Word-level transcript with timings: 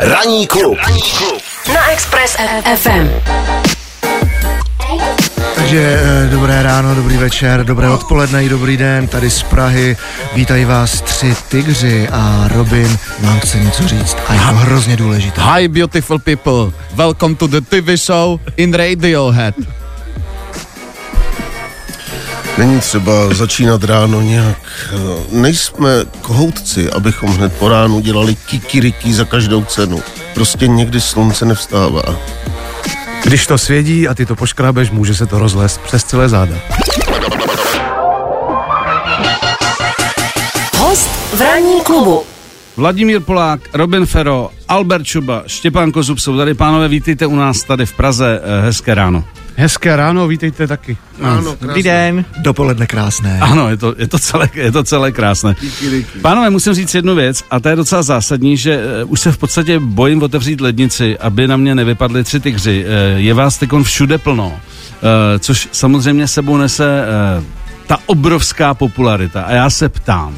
Ranní 0.00 0.46
klub. 0.46 0.78
Na 1.74 1.90
Express 1.90 2.36
FM. 2.76 3.10
Takže 5.54 6.00
eh, 6.02 6.28
dobré 6.30 6.62
ráno, 6.62 6.94
dobrý 6.94 7.16
večer, 7.16 7.64
dobré 7.64 7.90
odpoledne 7.90 8.44
i 8.44 8.48
dobrý 8.48 8.76
den, 8.76 9.08
tady 9.08 9.30
z 9.30 9.42
Prahy. 9.42 9.96
Vítají 10.34 10.64
vás 10.64 11.00
tři 11.00 11.36
tygři 11.48 12.08
a 12.08 12.48
Robin 12.54 12.98
vám 13.20 13.40
chce 13.40 13.58
něco 13.58 13.88
říct 13.88 14.16
a 14.28 14.34
je 14.34 14.40
to 14.40 14.46
hrozně 14.46 14.96
důležité. 14.96 15.40
Hi 15.42 15.68
beautiful 15.68 16.18
people, 16.18 16.72
welcome 16.94 17.34
to 17.34 17.46
the 17.46 17.60
TV 17.60 17.96
show 17.96 18.40
in 18.56 18.74
Radiohead. 18.74 19.54
Není 22.58 22.80
třeba 22.80 23.34
začínat 23.34 23.84
ráno 23.84 24.20
nějak. 24.20 24.56
eh, 24.92 24.96
Nejsme 25.30 25.88
kohoutci, 26.20 26.90
abychom 26.90 27.30
hned 27.36 27.52
po 27.52 27.68
ránu 27.68 28.00
dělali 28.00 28.34
kikiriki 28.34 29.14
za 29.14 29.24
každou 29.24 29.64
cenu. 29.64 30.02
Prostě 30.34 30.68
někdy 30.68 31.00
slunce 31.00 31.44
nevstává. 31.44 32.02
Když 33.24 33.46
to 33.46 33.58
svědí 33.58 34.08
a 34.08 34.14
ty 34.14 34.26
to 34.26 34.36
poškrábeš, 34.36 34.90
může 34.90 35.14
se 35.14 35.26
to 35.26 35.38
rozlézt 35.38 35.80
přes 35.80 36.04
celé 36.04 36.28
záda. 36.28 36.54
Host 40.78 41.10
v 41.34 41.40
ranní 41.40 41.80
klubu. 41.80 42.22
Vladimír 42.76 43.20
Polák, 43.20 43.60
Robin 43.72 44.06
Fero, 44.06 44.50
Albert 44.68 45.04
Čuba, 45.04 45.42
Štěpán 45.46 45.92
Kozub 45.92 46.18
jsou 46.18 46.36
tady. 46.36 46.54
Pánové, 46.54 46.88
vítejte 46.88 47.26
u 47.26 47.36
nás 47.36 47.62
tady 47.62 47.86
v 47.86 47.92
Praze. 47.92 48.40
Eh, 48.42 48.66
Hezké 48.66 48.94
ráno. 48.94 49.24
Hezké 49.56 49.96
ráno, 49.96 50.28
vítejte 50.28 50.66
taky. 50.66 50.96
Ano, 51.22 51.56
Dobrý 51.60 51.82
den. 51.82 52.24
Dopoledne 52.38 52.86
krásné. 52.86 53.38
Ano, 53.40 53.68
je 53.68 53.76
to, 53.76 53.94
je 53.98 54.08
to, 54.08 54.18
celé, 54.18 54.48
je 54.54 54.72
to 54.72 54.84
celé 54.84 55.12
krásné. 55.12 55.56
Pánové, 56.22 56.50
musím 56.50 56.74
říct 56.74 56.94
jednu 56.94 57.14
věc, 57.14 57.44
a 57.50 57.60
to 57.60 57.68
je 57.68 57.76
docela 57.76 58.02
zásadní, 58.02 58.56
že 58.56 58.80
uh, 59.04 59.12
už 59.12 59.20
se 59.20 59.32
v 59.32 59.38
podstatě 59.38 59.78
bojím 59.78 60.22
otevřít 60.22 60.60
lednici, 60.60 61.18
aby 61.18 61.48
na 61.48 61.56
mě 61.56 61.74
nevypadly 61.74 62.24
tři 62.24 62.40
tygři. 62.40 62.84
Uh, 62.84 63.20
je 63.20 63.34
vás 63.34 63.58
teď 63.58 63.70
všude 63.82 64.18
plno, 64.18 64.46
uh, 64.46 64.58
což 65.38 65.68
samozřejmě 65.72 66.28
sebou 66.28 66.56
nese 66.56 67.04
uh, 67.38 67.44
ta 67.86 67.98
obrovská 68.06 68.74
popularita. 68.74 69.42
A 69.42 69.52
já 69.52 69.70
se 69.70 69.88
ptám, 69.88 70.36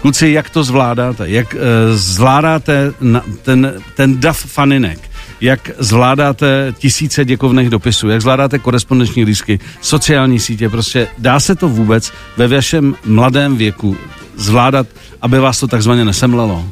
kluci, 0.00 0.28
jak 0.28 0.50
to 0.50 0.64
zvládáte? 0.64 1.30
Jak 1.30 1.54
uh, 1.54 1.60
zvládáte 1.94 2.92
na, 3.00 3.22
ten, 3.42 3.72
ten 3.94 4.20
dav 4.20 4.38
faninek? 4.38 5.10
jak 5.40 5.70
zvládáte 5.78 6.74
tisíce 6.78 7.24
děkovných 7.24 7.70
dopisů, 7.70 8.08
jak 8.08 8.20
zvládáte 8.20 8.58
korespondenční 8.58 9.24
lístky, 9.24 9.58
sociální 9.80 10.40
sítě, 10.40 10.68
prostě 10.68 11.08
dá 11.18 11.40
se 11.40 11.54
to 11.54 11.68
vůbec 11.68 12.12
ve 12.36 12.48
vašem 12.48 12.94
mladém 13.04 13.56
věku 13.56 13.96
zvládat, 14.36 14.86
aby 15.22 15.38
vás 15.38 15.60
to 15.60 15.66
takzvaně 15.66 16.04
nesemlelo? 16.04 16.64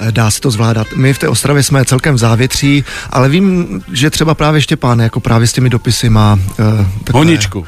Eh, 0.00 0.12
Dá 0.12 0.30
se 0.30 0.40
to 0.40 0.50
zvládat. 0.50 0.86
My 0.96 1.14
v 1.14 1.18
té 1.18 1.28
Ostravě 1.28 1.62
jsme 1.62 1.84
celkem 1.84 2.14
v 2.14 2.18
závětří, 2.18 2.84
ale 3.10 3.28
vím, 3.28 3.80
že 3.92 4.10
třeba 4.10 4.34
právě 4.34 4.62
Štěpán 4.62 5.00
jako 5.00 5.20
právě 5.20 5.46
s 5.46 5.52
těmi 5.52 5.70
dopisy 5.70 6.08
má 6.08 6.34
uh, 6.34 6.56
takové, 7.04 7.24
Honičku. 7.24 7.64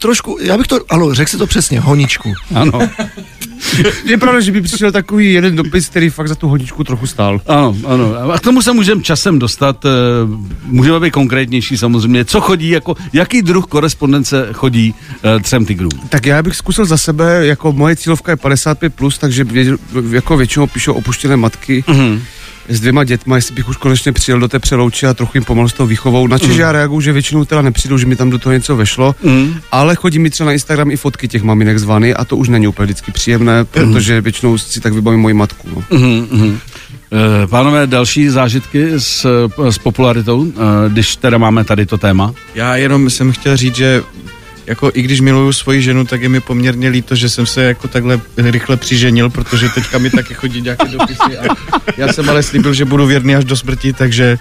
Trošku, 0.00 0.38
já 0.40 0.58
bych 0.58 0.66
to, 0.66 0.78
ano, 0.88 1.14
řekl 1.14 1.30
si 1.30 1.36
to 1.38 1.46
přesně, 1.46 1.80
honičku. 1.80 2.32
Ano, 2.54 2.78
Je 4.04 4.18
pravda, 4.18 4.40
že 4.40 4.52
by 4.52 4.60
přišel 4.60 4.92
takový 4.92 5.32
jeden 5.32 5.56
dopis, 5.56 5.88
který 5.88 6.10
fakt 6.10 6.28
za 6.28 6.34
tu 6.34 6.48
hodičku 6.48 6.84
trochu 6.84 7.06
stál. 7.06 7.40
ano, 7.46 7.76
ano. 7.86 8.14
A 8.32 8.38
k 8.38 8.40
tomu 8.42 8.62
se 8.62 8.72
můžeme 8.72 9.02
časem 9.02 9.38
dostat, 9.38 9.84
eh, 9.84 9.88
můžeme 10.64 11.00
být 11.00 11.10
konkrétnější 11.10 11.78
samozřejmě. 11.78 12.24
Co 12.24 12.40
chodí, 12.40 12.68
jako, 12.70 12.96
jaký 13.12 13.42
druh 13.42 13.66
korespondence 13.66 14.48
chodí 14.52 14.94
eh, 15.24 15.40
třem 15.40 15.64
tigrům? 15.66 15.90
Tak 16.08 16.26
já 16.26 16.42
bych 16.42 16.56
zkusil 16.56 16.84
za 16.84 16.96
sebe, 16.96 17.46
jako 17.46 17.72
moje 17.72 17.96
cílovka 17.96 18.32
je 18.32 18.36
55+, 18.36 18.90
plus, 18.90 19.18
takže 19.18 19.44
vě, 19.44 19.76
jako 20.10 20.36
většinou 20.36 20.66
píšou 20.66 20.92
opuštěné 20.92 21.36
matky 21.36 21.84
Mhm. 21.86 22.22
S 22.68 22.80
dvěma 22.80 23.04
dětma, 23.04 23.36
jestli 23.36 23.54
bych 23.54 23.68
už 23.68 23.76
konečně 23.76 24.12
přijel 24.12 24.40
do 24.40 24.48
té 24.48 24.58
přelouči 24.58 25.06
a 25.06 25.14
trochu 25.14 25.32
jim 25.34 25.44
pomohl 25.44 25.68
s 25.68 25.72
tou 25.72 25.86
výchovou. 25.86 26.26
Na 26.26 26.38
Čež 26.38 26.56
já 26.56 26.72
reaguju, 26.72 27.00
že 27.00 27.12
většinou 27.12 27.44
teda 27.44 27.62
nepřijdu, 27.62 27.98
že 27.98 28.06
mi 28.06 28.16
tam 28.16 28.30
do 28.30 28.38
toho 28.38 28.52
něco 28.52 28.76
vešlo, 28.76 29.14
Mhm. 29.22 29.54
ale 29.72 29.94
chodí 29.94 30.18
mi 30.18 30.30
třeba 30.30 30.46
na 30.46 30.52
Instagram 30.52 30.90
i 30.90 30.96
fotky 30.96 31.28
těch 31.28 31.42
maminek 31.42 31.78
zvany 31.78 32.14
a 32.14 32.24
to 32.24 32.36
už 32.36 32.48
není 32.48 32.66
úplně 32.68 32.84
vždycky 32.84 33.12
příjemné, 33.12 33.64
protože 33.64 34.20
většinou 34.20 34.58
si 34.58 34.80
tak 34.80 34.92
vybavím 34.92 35.20
moji 35.20 35.34
matku. 35.34 35.68
No. 35.74 35.98
Mhm, 35.98 36.26
mhm. 36.30 36.58
Eh, 37.12 37.46
Pánové, 37.46 37.86
další 37.86 38.28
zážitky 38.28 38.90
s, 38.98 39.26
s 39.70 39.78
popularitou, 39.78 40.46
eh, 40.46 40.88
když 40.88 41.16
teda 41.16 41.38
máme 41.38 41.64
tady 41.64 41.86
to 41.86 41.98
téma? 41.98 42.34
Já 42.54 42.76
jenom 42.76 43.10
jsem 43.10 43.32
chtěl 43.32 43.56
říct, 43.56 43.74
že 43.76 44.02
jako 44.70 44.90
i 44.94 45.02
když 45.02 45.20
miluju 45.20 45.52
svoji 45.52 45.82
ženu, 45.82 46.04
tak 46.04 46.22
je 46.22 46.28
mi 46.28 46.40
poměrně 46.40 46.88
líto, 46.88 47.14
že 47.14 47.28
jsem 47.28 47.46
se 47.46 47.62
jako 47.62 47.88
takhle 47.88 48.20
rychle 48.36 48.76
přiženil, 48.76 49.30
protože 49.30 49.68
teďka 49.68 49.98
mi 49.98 50.10
taky 50.10 50.34
chodí 50.34 50.62
nějaké 50.62 50.88
dopisy 50.88 51.38
a 51.38 51.54
já 51.96 52.12
jsem 52.12 52.30
ale 52.30 52.42
slíbil, 52.42 52.74
že 52.74 52.84
budu 52.84 53.06
věrný 53.06 53.36
až 53.36 53.44
do 53.44 53.56
smrti, 53.56 53.92
takže 53.92 54.38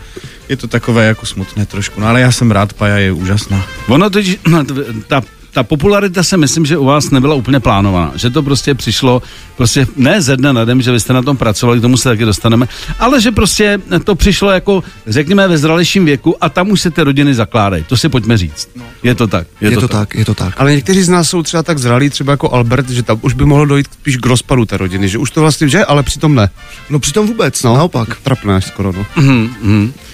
je 0.50 0.58
to 0.58 0.68
takové 0.68 1.06
jako 1.08 1.26
smutné 1.26 1.66
trošku. 1.66 2.02
No 2.02 2.08
ale 2.08 2.22
já 2.22 2.32
jsem 2.32 2.52
rád, 2.52 2.74
Paja 2.74 2.98
je 2.98 3.12
úžasná. 3.12 3.66
Ono 3.88 4.10
teď, 4.10 4.40
ta, 5.08 5.22
ta 5.60 5.64
popularita 5.64 6.24
se 6.24 6.38
myslím, 6.38 6.66
že 6.66 6.78
u 6.78 6.86
vás 6.86 7.10
nebyla 7.10 7.36
úplně 7.36 7.60
plánovaná, 7.60 8.12
že 8.16 8.30
to 8.30 8.44
prostě 8.44 8.76
přišlo 8.76 9.22
prostě 9.58 9.88
ne 9.96 10.22
ze 10.22 10.38
dne 10.38 10.54
na 10.54 10.66
den, 10.66 10.82
že 10.82 10.92
vy 10.92 11.00
jste 11.00 11.14
na 11.14 11.22
tom 11.22 11.38
pracovali, 11.38 11.80
k 11.80 11.82
tomu 11.82 11.98
se 11.98 12.10
taky 12.10 12.26
dostaneme, 12.26 12.68
ale 13.00 13.22
že 13.22 13.32
prostě 13.32 13.80
to 14.04 14.16
přišlo 14.16 14.52
jako, 14.52 14.84
řekněme, 15.08 15.48
ve 15.48 15.58
zralejším 15.58 16.06
věku 16.06 16.36
a 16.44 16.50
tam 16.50 16.72
už 16.72 16.82
se 16.82 16.92
ty 16.92 17.02
rodiny 17.02 17.36
zakládají. 17.36 17.84
To 17.84 17.98
si 17.98 18.10
pojďme 18.10 18.38
říct. 18.38 18.70
Je 19.04 19.16
to 19.16 19.28
tak. 19.28 19.48
Je, 19.62 19.72
to 19.78 19.88
tak, 19.88 20.16
je 20.16 20.26
to 20.26 20.34
tak. 20.34 20.54
Ale 20.58 20.72
někteří 20.72 21.02
z 21.02 21.10
nás 21.10 21.30
jsou 21.30 21.44
třeba 21.44 21.64
tak 21.64 21.78
zralí, 21.78 22.10
třeba 22.10 22.32
jako 22.32 22.54
Albert, 22.54 22.90
že 22.90 23.04
tam 23.04 23.20
už 23.22 23.34
by 23.34 23.46
mohlo 23.46 23.66
dojít 23.66 23.88
spíš 23.94 24.18
k 24.18 24.26
rozpadu 24.26 24.66
té 24.66 24.78
rodiny, 24.78 25.10
že 25.10 25.18
už 25.18 25.32
to 25.32 25.42
vlastně, 25.42 25.70
že, 25.70 25.86
ale 25.86 26.04
přitom 26.04 26.36
ne. 26.36 26.50
No 26.90 27.00
přitom 27.00 27.28
vůbec, 27.28 27.64
No, 27.64 27.74
naopak. 27.74 28.18
Trapné 28.24 28.56
až 28.56 28.66
skoro, 28.66 28.92
no. 28.92 29.06
Mhm, 29.16 29.50
mhm. 29.62 29.94
Eh, 29.96 30.09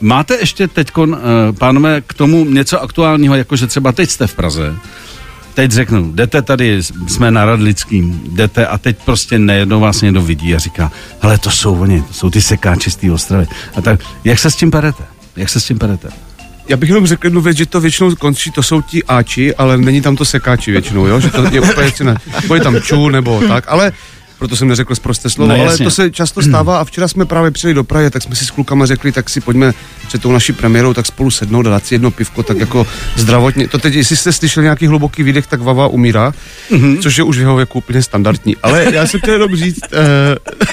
Máte 0.00 0.36
ještě 0.36 0.68
teď, 0.68 0.90
pánové, 1.58 2.00
k 2.00 2.14
tomu 2.14 2.44
něco 2.44 2.82
aktuálního, 2.82 3.34
jako 3.34 3.56
že 3.56 3.66
třeba 3.66 3.92
teď 3.92 4.10
jste 4.10 4.26
v 4.26 4.34
Praze, 4.34 4.74
teď 5.54 5.70
řeknu, 5.70 6.12
jdete 6.12 6.42
tady, 6.42 6.82
jsme 7.06 7.30
na 7.30 7.44
Radlickým, 7.44 8.20
jdete 8.32 8.66
a 8.66 8.78
teď 8.78 8.96
prostě 9.04 9.38
nejednou 9.38 9.80
vás 9.80 10.02
někdo 10.02 10.22
vidí 10.22 10.54
a 10.54 10.58
říká, 10.58 10.92
hele, 11.20 11.38
to 11.38 11.50
jsou 11.50 11.80
oni, 11.80 12.02
to 12.02 12.14
jsou 12.14 12.30
ty 12.30 12.42
sekáči 12.42 12.90
z 12.90 12.96
té 12.96 13.12
ostravy. 13.12 13.46
A 13.76 13.80
tak, 13.80 14.00
jak 14.24 14.38
se 14.38 14.50
s 14.50 14.56
tím 14.56 14.70
perete? 14.70 15.04
Jak 15.36 15.48
se 15.48 15.60
s 15.60 15.64
tím 15.64 15.78
perete? 15.78 16.08
Já 16.68 16.76
bych 16.76 16.88
jenom 16.88 17.06
řekl 17.06 17.26
jednu 17.26 17.40
věc, 17.40 17.56
že 17.56 17.66
to 17.66 17.80
většinou 17.80 18.14
končí, 18.14 18.50
to 18.50 18.62
jsou 18.62 18.82
ti 18.82 19.04
áči, 19.04 19.54
ale 19.54 19.78
není 19.78 20.00
tam 20.00 20.16
to 20.16 20.24
sekáči 20.24 20.72
většinou, 20.72 21.06
jo? 21.06 21.20
že 21.20 21.30
to 21.30 21.44
je 21.50 21.60
úplně. 21.60 21.92
Nebo 22.42 22.54
je 22.54 22.60
tam 22.60 22.80
čů 22.80 23.08
nebo 23.08 23.42
tak, 23.48 23.64
ale 23.68 23.92
proto 24.40 24.56
jsem 24.56 24.68
neřekl 24.68 24.94
zprosté 24.94 25.30
slovo, 25.30 25.48
No, 25.52 25.54
ale 25.60 25.64
jasně. 25.64 25.84
to 25.84 25.90
se 25.90 26.10
často 26.10 26.42
stává 26.42 26.80
a 26.80 26.84
včera 26.84 27.08
jsme 27.08 27.24
právě 27.24 27.50
přijeli 27.50 27.74
do 27.74 27.84
Prahy, 27.84 28.10
tak 28.10 28.22
jsme 28.22 28.34
si 28.34 28.44
s 28.46 28.50
klukama 28.50 28.86
řekli, 28.86 29.12
tak 29.12 29.30
si 29.30 29.40
pojďme 29.40 29.72
před 30.06 30.22
tou 30.22 30.32
naší 30.32 30.52
premiérou 30.52 30.94
tak 30.94 31.06
spolu 31.06 31.30
sednout 31.30 31.66
a 31.66 31.70
dát 31.70 31.86
si 31.86 31.94
jedno 31.94 32.10
pivko, 32.10 32.42
tak 32.42 32.58
jako 32.58 32.86
zdravotně. 33.16 33.68
To 33.68 33.78
teď, 33.78 33.94
jestli 33.94 34.16
jste 34.16 34.32
slyšeli 34.32 34.64
nějaký 34.64 34.86
hluboký 34.86 35.22
výdech, 35.22 35.46
tak 35.46 35.60
Vava 35.60 35.86
umírá, 35.88 36.32
mm-hmm. 36.70 36.98
což 37.00 37.16
je 37.18 37.24
už 37.24 37.36
v 37.36 37.40
jeho 37.40 37.56
věku 37.56 37.78
úplně 37.78 38.02
standardní. 38.02 38.56
Ale 38.62 38.86
já 38.94 39.06
jsem 39.06 39.20
chtěl 39.20 39.34
jenom 39.34 39.56
říct, 39.56 39.80
uh, 39.92 39.98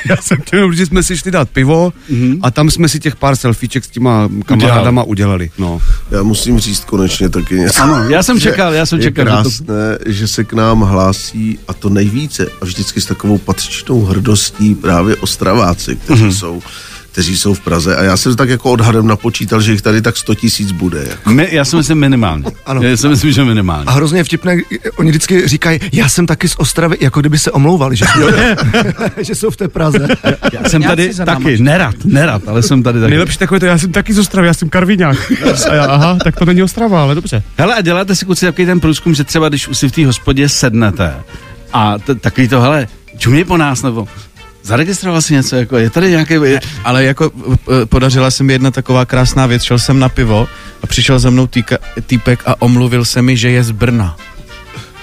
já 0.09 0.17
jsem 0.21 0.37
chtěl 0.41 0.59
jenom 0.59 0.71
říct, 0.71 0.79
že 0.79 0.85
jsme 0.85 1.03
si 1.03 1.17
šli 1.17 1.31
dát 1.31 1.49
pivo 1.49 1.93
mm-hmm. 2.11 2.39
a 2.43 2.51
tam 2.51 2.69
jsme 2.69 2.89
si 2.89 2.99
těch 2.99 3.15
pár 3.15 3.35
selfieček 3.35 3.85
s 3.85 3.87
těma 3.87 4.29
kamarádama 4.45 5.03
udělali. 5.03 5.51
No. 5.57 5.81
Já 6.11 6.23
musím 6.23 6.59
říct 6.59 6.85
konečně 6.85 7.29
taky 7.29 7.55
něco. 7.55 7.81
Ano, 7.83 8.09
já 8.09 8.23
jsem 8.23 8.39
čekal, 8.39 8.73
já 8.73 8.85
jsem 8.85 8.99
je 8.99 9.03
čekal, 9.03 9.25
že 9.25 9.31
to- 9.31 9.49
krásné, 9.49 9.97
že 10.05 10.27
se 10.27 10.43
k 10.43 10.53
nám 10.53 10.81
hlásí 10.81 11.59
a 11.67 11.73
to 11.73 11.89
nejvíce 11.89 12.47
a 12.61 12.65
vždycky 12.65 13.01
s 13.01 13.05
takovou 13.05 13.37
patřičnou 13.61 14.05
hrdostí 14.05 14.75
právě 14.75 15.15
Ostraváci, 15.15 15.95
kteří 15.95 16.21
Mhm. 16.21 16.29
mm-hmm. 16.31 16.39
jsou 16.39 16.61
kteří 17.11 17.37
jsou 17.37 17.53
v 17.53 17.59
Praze. 17.59 17.95
A 17.95 18.03
já 18.03 18.17
jsem 18.17 18.35
tak 18.35 18.49
jako 18.49 18.71
odhadem 18.71 19.07
napočítal, 19.07 19.61
že 19.61 19.71
jich 19.71 19.81
tady 19.81 20.01
tak 20.01 20.17
100 20.17 20.35
tisíc 20.35 20.71
bude. 20.71 21.05
Jako. 21.09 21.29
My, 21.29 21.47
já 21.51 21.65
si 21.65 21.75
myslím 21.75 21.97
minimálně. 21.97 22.43
Ano. 22.65 22.81
Já 22.83 22.97
si 22.97 23.07
myslím, 23.07 23.31
že 23.31 23.43
minimálně. 23.43 23.83
A 23.87 23.91
hrozně 23.91 24.23
vtipné, 24.23 24.57
oni 24.97 25.09
vždycky 25.09 25.47
říkají, 25.47 25.79
já 25.93 26.09
jsem 26.09 26.25
taky 26.25 26.47
z 26.49 26.55
Ostravy, 26.57 26.97
jako 26.99 27.19
kdyby 27.19 27.39
se 27.39 27.51
omlouvali, 27.51 27.95
že, 27.95 28.05
že 29.17 29.35
jsou 29.35 29.49
v 29.49 29.57
té 29.57 29.67
Praze. 29.67 30.07
Já 30.53 30.69
jsem 30.69 30.83
tady 30.83 31.13
taky, 31.13 31.57
nerad, 31.59 31.95
nerad, 32.05 32.41
ale 32.47 32.61
jsem 32.63 32.83
tady 32.83 32.99
taky. 32.99 33.09
Nejlepší 33.09 33.37
takové 33.37 33.59
to, 33.59 33.65
já 33.65 33.77
jsem 33.77 33.91
taky 33.91 34.13
z 34.13 34.19
Ostravy, 34.19 34.47
já 34.47 34.53
jsem 34.53 34.69
Karviňák. 34.69 35.31
A 35.69 35.73
já, 35.73 35.85
aha, 35.85 36.17
tak 36.23 36.35
to 36.35 36.45
není 36.45 36.63
Ostrava, 36.63 37.01
ale 37.03 37.15
dobře. 37.15 37.43
Hele, 37.57 37.75
a 37.75 37.81
děláte 37.81 38.15
si 38.15 38.25
kluci 38.25 38.45
takový 38.45 38.65
ten 38.65 38.79
průzkum, 38.79 39.15
že 39.15 39.23
třeba 39.23 39.49
když 39.49 39.67
už 39.67 39.77
si 39.77 39.89
v 39.89 39.91
té 39.91 40.05
hospodě 40.05 40.49
sednete 40.49 41.13
a 41.73 41.97
t- 41.99 42.15
takový 42.15 42.47
to, 42.47 42.61
hele, 42.61 42.87
čumě 43.17 43.45
po 43.45 43.57
nás, 43.57 43.83
nebo 43.83 44.07
zaregistroval 44.63 45.21
si 45.21 45.33
něco, 45.33 45.55
jako 45.55 45.77
je 45.77 45.89
tady 45.89 46.09
nějaký... 46.09 46.33
Je, 46.33 46.59
Ale 46.83 47.03
jako 47.03 47.31
eh, 47.47 47.85
podařila 47.85 48.31
se 48.31 48.43
mi 48.43 48.53
jedna 48.53 48.71
taková 48.71 49.05
krásná 49.05 49.45
věc, 49.45 49.63
šel 49.63 49.79
jsem 49.79 49.99
na 49.99 50.09
pivo 50.09 50.47
a 50.83 50.87
přišel 50.87 51.19
za 51.19 51.29
mnou 51.29 51.47
týka, 51.47 51.77
týpek 52.05 52.43
a 52.45 52.61
omluvil 52.61 53.05
se 53.05 53.21
mi, 53.21 53.37
že 53.37 53.49
je 53.49 53.63
z 53.63 53.71
Brna. 53.71 54.17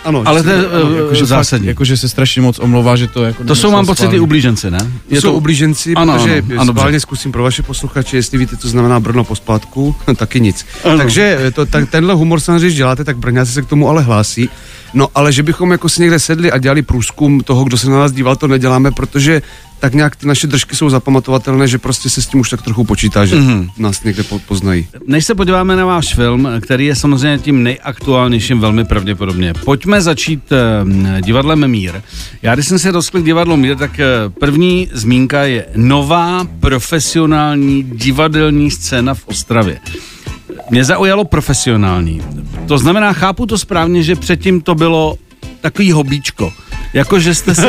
Ano, 0.04 0.22
ale 0.26 0.42
to 0.42 0.50
je 0.50 0.56
eh, 0.56 1.02
jakože 1.02 1.26
zásadní. 1.26 1.66
Jako, 1.66 1.74
Jakože 1.74 1.96
se 1.96 2.08
strašně 2.08 2.42
moc 2.42 2.58
omlouvá, 2.58 2.96
že 2.96 3.06
to 3.06 3.24
jako 3.24 3.44
to 3.44 3.54
jsou, 3.54 3.70
mám 3.70 3.86
pocit, 3.86 4.12
i 4.12 4.20
ublíženci, 4.20 4.70
ne? 4.70 4.78
Je 5.10 5.20
to 5.20 5.32
ublíženci, 5.32 5.94
Ano, 5.94 6.12
protože 6.12 6.38
ano, 6.38 6.60
ano, 6.60 6.72
schválně 6.72 7.00
zkusím 7.00 7.32
pro 7.32 7.42
vaše 7.42 7.62
posluchače, 7.62 8.16
jestli 8.16 8.38
víte, 8.38 8.56
co 8.56 8.68
znamená 8.68 9.00
Brno 9.00 9.24
po 9.24 9.36
splátku, 9.36 9.96
taky 10.16 10.40
nic. 10.40 10.66
Ano. 10.84 10.98
Takže 10.98 11.38
eh, 11.40 11.50
to, 11.50 11.66
tak, 11.66 11.90
tenhle 11.90 12.14
humor 12.14 12.40
samozřejmě, 12.40 12.66
když 12.66 12.76
děláte, 12.76 13.04
tak 13.04 13.18
Brňáci 13.18 13.52
se 13.52 13.62
k 13.62 13.66
tomu 13.66 13.88
ale 13.88 14.02
hlásí. 14.02 14.48
No 14.94 15.08
ale 15.14 15.32
že 15.32 15.42
bychom 15.42 15.72
jako 15.72 15.88
si 15.88 16.00
někde 16.02 16.18
sedli 16.18 16.52
a 16.52 16.58
dělali 16.58 16.82
průzkum 16.82 17.40
toho, 17.40 17.64
kdo 17.64 17.78
se 17.78 17.90
na 17.90 17.98
nás 17.98 18.12
díval, 18.12 18.36
to 18.36 18.46
neděláme, 18.46 18.90
protože 18.90 19.42
tak 19.80 19.94
nějak 19.94 20.16
ty 20.16 20.26
naše 20.26 20.46
držky 20.46 20.76
jsou 20.76 20.90
zapamatovatelné, 20.90 21.68
že 21.68 21.78
prostě 21.78 22.10
se 22.10 22.22
s 22.22 22.26
tím 22.26 22.40
už 22.40 22.50
tak 22.50 22.62
trochu 22.62 22.84
počítá, 22.84 23.26
že 23.26 23.36
mm-hmm. 23.36 23.70
nás 23.78 24.02
někde 24.02 24.22
po- 24.22 24.38
poznají. 24.38 24.86
Než 25.06 25.24
se 25.24 25.34
podíváme 25.34 25.76
na 25.76 25.84
váš 25.84 26.14
film, 26.14 26.48
který 26.60 26.86
je 26.86 26.96
samozřejmě 26.96 27.38
tím 27.38 27.62
nejaktuálnějším 27.62 28.60
velmi 28.60 28.84
pravděpodobně, 28.84 29.54
pojďme 29.64 30.02
začít 30.02 30.52
eh, 30.52 31.22
divadlem 31.22 31.68
Mír. 31.68 32.02
Já 32.42 32.54
když 32.54 32.66
jsem 32.66 32.78
se 32.78 32.92
dostal 32.92 33.20
k 33.20 33.24
divadlu 33.24 33.56
Mír, 33.56 33.76
tak 33.76 34.00
eh, 34.00 34.06
první 34.40 34.88
zmínka 34.92 35.42
je 35.42 35.66
nová 35.76 36.46
profesionální 36.60 37.82
divadelní 37.82 38.70
scéna 38.70 39.14
v 39.14 39.28
Ostravě. 39.28 39.78
Mě 40.70 40.84
zaujalo 40.84 41.24
profesionální. 41.24 42.22
To 42.68 42.78
znamená, 42.78 43.12
chápu 43.12 43.46
to 43.46 43.58
správně, 43.58 44.02
že 44.02 44.16
předtím 44.16 44.60
to 44.60 44.74
bylo 44.74 45.16
takový 45.64 45.92
hobíčko. 45.92 46.52
Jako, 46.92 47.20
že 47.20 47.34
jste 47.34 47.54
si, 47.54 47.66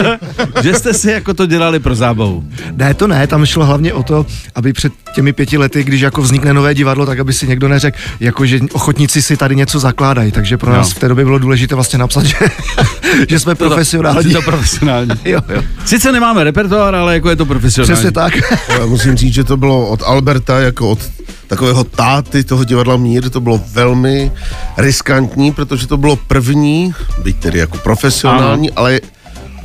že 0.63 0.73
jste 0.73 0.93
si 0.93 1.11
jako 1.11 1.33
to 1.33 1.45
dělali 1.45 1.79
pro 1.79 1.95
zábavu. 1.95 2.43
Ne, 2.71 2.93
to 2.93 3.07
ne, 3.07 3.27
tam 3.27 3.45
šlo 3.45 3.65
hlavně 3.65 3.93
o 3.93 4.03
to, 4.03 4.25
aby 4.55 4.73
před 4.73 4.93
těmi 5.15 5.33
pěti 5.33 5.57
lety, 5.57 5.83
když 5.83 6.01
jako 6.01 6.21
vznikne 6.21 6.53
nové 6.53 6.73
divadlo, 6.75 7.05
tak 7.05 7.19
aby 7.19 7.33
si 7.33 7.47
někdo 7.47 7.67
neřekl, 7.67 7.97
jako 8.19 8.45
že 8.45 8.59
ochotníci 8.73 9.21
si 9.21 9.37
tady 9.37 9.55
něco 9.55 9.79
zakládají, 9.79 10.31
takže 10.31 10.57
pro 10.57 10.71
No. 10.71 10.77
nás 10.77 10.91
v 10.91 10.99
té 10.99 11.07
době 11.07 11.25
bylo 11.25 11.39
důležité 11.39 11.75
vlastně 11.75 11.99
napsat, 11.99 12.25
že, 12.25 12.35
že 13.29 13.39
jsme 13.39 13.55
profesionální. 13.55 14.29
Je 14.29 14.35
to 14.35 14.41
profesionální. 14.41 15.11
Jo, 15.25 15.39
jo. 15.49 15.63
Sice 15.85 16.11
nemáme 16.11 16.43
repertoár, 16.43 16.95
ale 16.95 17.13
jako 17.13 17.29
je 17.29 17.35
to 17.35 17.45
profesionální. 17.45 17.93
Přesně 17.93 18.11
tak. 18.11 18.33
Já 18.79 18.85
musím 18.85 19.15
říct, 19.15 19.33
že 19.33 19.43
to 19.43 19.57
bylo 19.57 19.87
od 19.87 20.03
Alberta, 20.05 20.59
jako 20.59 20.89
od 20.91 20.99
takového 21.47 21.83
táty 21.83 22.43
toho 22.43 22.63
divadla 22.63 22.97
Mír, 22.97 23.29
to 23.29 23.41
bylo 23.41 23.61
velmi 23.71 24.31
riskantní, 24.77 25.51
protože 25.51 25.87
to 25.87 25.97
bylo 25.97 26.15
první, 26.15 26.93
byť 27.23 27.37
tedy 27.37 27.59
jako 27.59 27.77
profesionální, 27.77 28.69
ano. 28.71 28.79
ale 28.79 29.01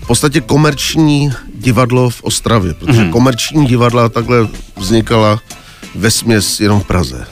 v 0.02 0.06
podstatě 0.06 0.40
komerční 0.40 1.32
divadlo 1.54 2.10
v 2.10 2.22
Ostravě, 2.22 2.74
protože 2.74 3.00
hmm. 3.00 3.10
komerční 3.10 3.66
divadla 3.66 4.08
takhle 4.08 4.48
vznikala 4.76 5.40
ve 5.94 6.10
směs 6.10 6.60
jenom 6.60 6.80
v 6.80 6.86
Praze. 6.86 7.26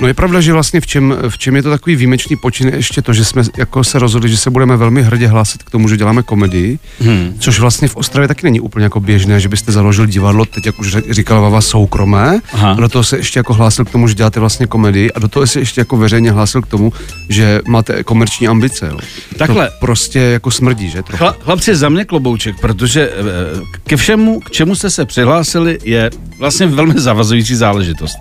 No 0.00 0.06
je 0.08 0.14
pravda, 0.14 0.40
že 0.40 0.52
vlastně 0.52 0.80
v 0.80 0.86
čem, 0.86 1.14
v 1.28 1.38
čem 1.38 1.56
je 1.56 1.62
to 1.62 1.70
takový 1.70 1.96
výjimečný 1.96 2.36
počin 2.36 2.68
je 2.68 2.76
ještě 2.76 3.02
to, 3.02 3.12
že 3.12 3.24
jsme 3.24 3.42
jako 3.56 3.84
se 3.84 3.98
rozhodli, 3.98 4.28
že 4.28 4.36
se 4.36 4.50
budeme 4.50 4.76
velmi 4.76 5.02
hrdě 5.02 5.26
hlásit 5.26 5.62
k 5.62 5.70
tomu, 5.70 5.88
že 5.88 5.96
děláme 5.96 6.22
komedii, 6.22 6.78
hmm. 7.00 7.36
což 7.38 7.60
vlastně 7.60 7.88
v 7.88 7.96
Ostravě 7.96 8.28
taky 8.28 8.46
není 8.46 8.60
úplně 8.60 8.84
jako 8.84 9.00
běžné, 9.00 9.40
že 9.40 9.48
byste 9.48 9.72
založil 9.72 10.06
divadlo, 10.06 10.44
teď 10.44 10.66
jak 10.66 10.78
už 10.78 10.96
řek- 10.96 11.12
říkal 11.12 11.42
Vava, 11.42 11.60
soukromé, 11.60 12.40
Aha. 12.52 12.72
a 12.72 12.80
do 12.80 12.88
toho 12.88 13.04
se 13.04 13.16
ještě 13.16 13.38
jako 13.38 13.54
hlásil 13.54 13.84
k 13.84 13.90
tomu, 13.90 14.08
že 14.08 14.14
děláte 14.14 14.40
vlastně 14.40 14.66
komedii 14.66 15.12
a 15.12 15.18
do 15.18 15.28
toho 15.28 15.46
se 15.46 15.58
ještě 15.60 15.80
jako 15.80 15.96
veřejně 15.96 16.30
hlásil 16.30 16.62
k 16.62 16.66
tomu, 16.66 16.92
že 17.28 17.60
máte 17.66 18.04
komerční 18.04 18.48
ambice. 18.48 18.86
Jo. 18.86 18.98
Takhle. 19.38 19.66
To 19.66 19.72
prostě 19.80 20.18
jako 20.18 20.50
smrdí, 20.50 20.90
že? 20.90 21.02
Trochu. 21.02 21.18
Chla, 21.18 21.36
chlapci, 21.40 21.76
za 21.76 21.88
mě 21.88 22.04
klobouček, 22.04 22.60
protože 22.60 23.10
eh, 23.10 23.60
ke 23.86 23.96
všemu, 23.96 24.40
k 24.40 24.50
čemu 24.50 24.74
jste 24.74 24.90
se 24.90 25.04
přihlásili, 25.04 25.78
je 25.84 26.10
vlastně 26.38 26.66
velmi 26.66 26.94
zavazující 27.00 27.54
záležitost. 27.54 28.18